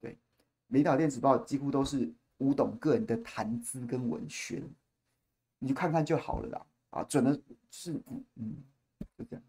[0.00, 0.16] 对，
[0.66, 4.62] 美丽岛电子报几乎都是吴董个人的谈资跟文宣，
[5.58, 6.66] 你就看看就好了啦。
[6.90, 7.38] 啊，准的
[7.70, 7.92] 是
[8.36, 8.56] 嗯，
[9.16, 9.42] 就这样。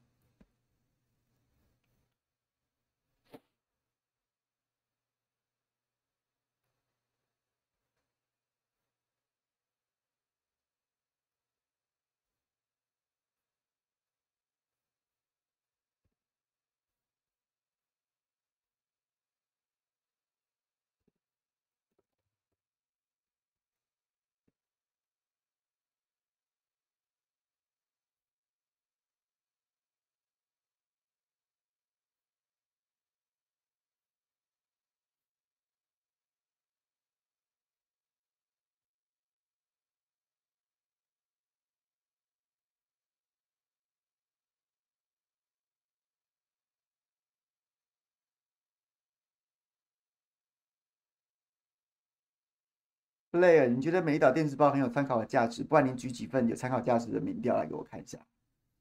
[53.31, 55.63] Player，你觉得美丽岛电子报很有参考的价值？
[55.63, 58.17] 不然你举几份有参考价值的民调来给我看一下。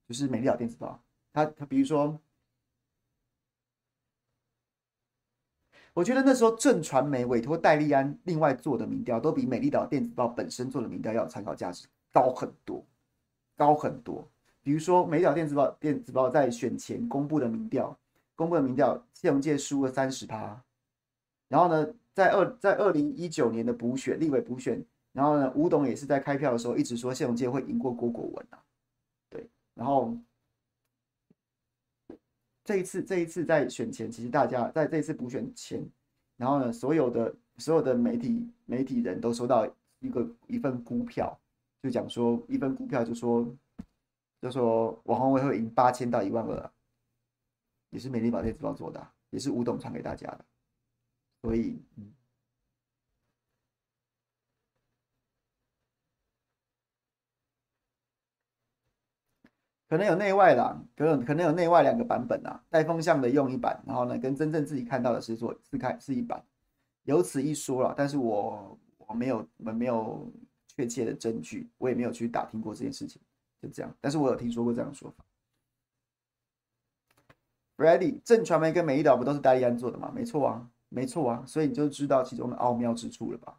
[0.08, 0.98] 就是美丽岛电子报，
[1.34, 2.18] 它它比如说，
[5.92, 12.82] 我觉得那时候正传媒委托戴立安另外做的民调，都比美丽岛电子报本身做的民调要有参考价值高很多，
[13.54, 14.26] 高很多。
[14.62, 17.94] 比如说美丽岛电子报电子报在选前公布的民调，
[18.34, 20.62] 公布的民调，谢龙介输了三十趴，
[21.48, 21.86] 然后呢？
[22.18, 28.58] 在二在二零一九年的补选立委补选，然后呢，吴董也是在开票的时候一直说谢龙介会赢过郭国文啊，
[29.30, 30.18] 对，然后
[32.64, 35.80] 这一次这一次在选前，其实大家在这一次补选前，
[36.36, 39.64] 然后呢，所有的所有的媒体媒体人都收到
[40.00, 41.38] 一个一份估票，
[41.84, 43.46] 就讲说一份估票就说
[44.42, 46.70] 就说王宏伟会赢八千到一万二，
[47.90, 50.44] 也是美丽宝电子报做的，也是吴董传给大家的。
[51.42, 52.12] 所以，嗯，
[59.88, 66.44] 可能有内外啦，可能可能有内外两个版本啊，带风向的用一版，然后呢，跟真正自己看到的是做是开是一版，
[67.04, 70.30] 有此一说了，但是我我没有我没有
[70.66, 73.22] 确切的证据，我也没有去打听过这件事情，
[73.62, 75.24] 就这样，但是我有听说过这样的说法。
[77.76, 80.12] Ready，正传媒跟美丽岛不都是戴利安做的吗？
[80.14, 80.68] 没错啊。
[80.88, 83.56] 没错啊，所以你就知道其中的奥妙之处了吧。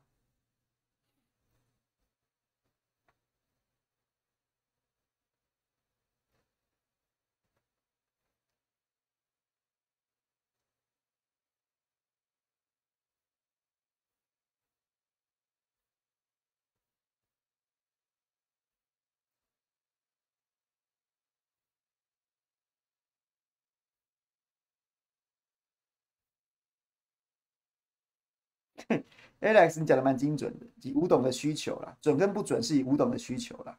[29.42, 33.78] ？Alex，你讲的蛮精准的，以吴董的需求啦，准跟不准是以吴董的需求啦。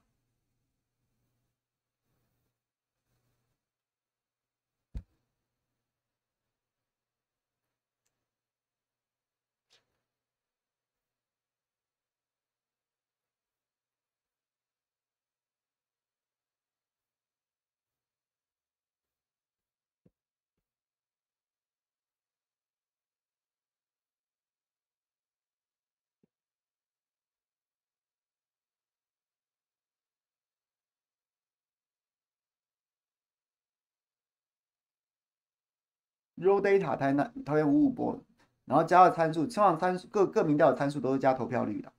[36.41, 38.19] Raw data 台南桃园五五波，
[38.65, 41.93] 然后加了参数，希望参数各各民调的参数都是加投票率的，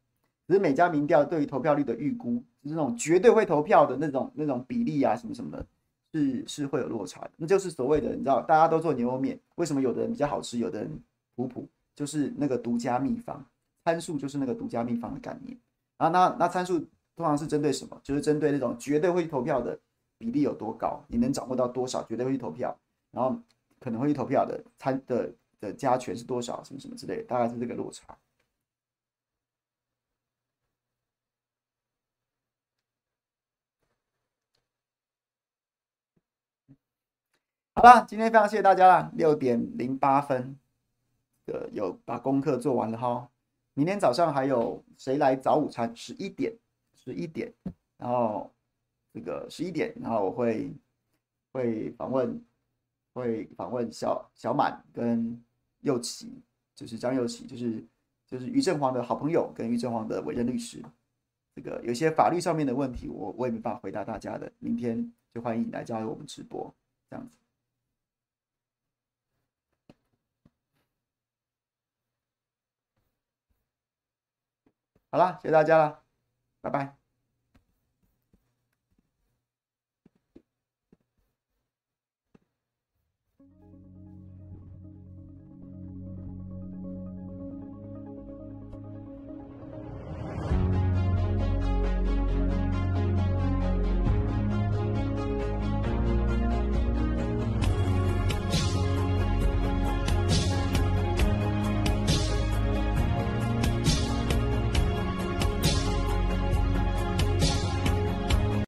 [0.48, 5.66] 只是每家民调对于投票率的预估，就是那种绝对会投票的那种那种比例啊什么什么的，
[6.14, 7.32] 是是会有落差的。
[7.38, 11.00] 那就是所谓的你知道，大家都做牛肉面，为什么有的人比较好吃，有的人
[11.36, 13.46] 普普，就是那个独家秘方，
[13.86, 15.58] 参数就是那个独家秘方的概念。
[15.98, 16.80] 然后那那参数
[17.16, 18.00] 通常是针对什么？
[18.02, 19.78] 就是针对那种绝对会投票的
[20.18, 22.76] 比例有多高，你能掌握到多少绝对会去投票，
[23.12, 23.38] 然后。
[23.82, 26.64] 可能会去投票的参的的加权是多少？
[26.64, 28.16] 什么什么之类，大概是这个落差。
[37.74, 40.56] 好了，今天非常谢谢大家了，六点零八分，
[41.48, 43.28] 呃，有把功课做完了哈。
[43.74, 45.96] 明天早上还有谁来早午餐？
[45.96, 46.56] 十一点，
[46.94, 47.52] 十一点，
[47.98, 48.54] 然后
[49.12, 50.72] 这个十一点，然后我会
[51.52, 52.40] 会访问。
[53.14, 55.44] 会访问小小满跟
[55.82, 56.42] 右奇，
[56.76, 57.86] 就是张右奇，就是
[58.26, 60.84] 就是于正煌的好朋友，跟于正煌的委任律师。
[61.54, 64.52] 这个有些法律上面的问题，我我也没办法回答大家的。
[64.60, 66.74] 明天就欢迎你来加入我们直播，
[67.10, 67.32] 这样子。
[75.12, 76.04] 好啦，谢谢大家了，
[76.62, 77.01] 拜拜。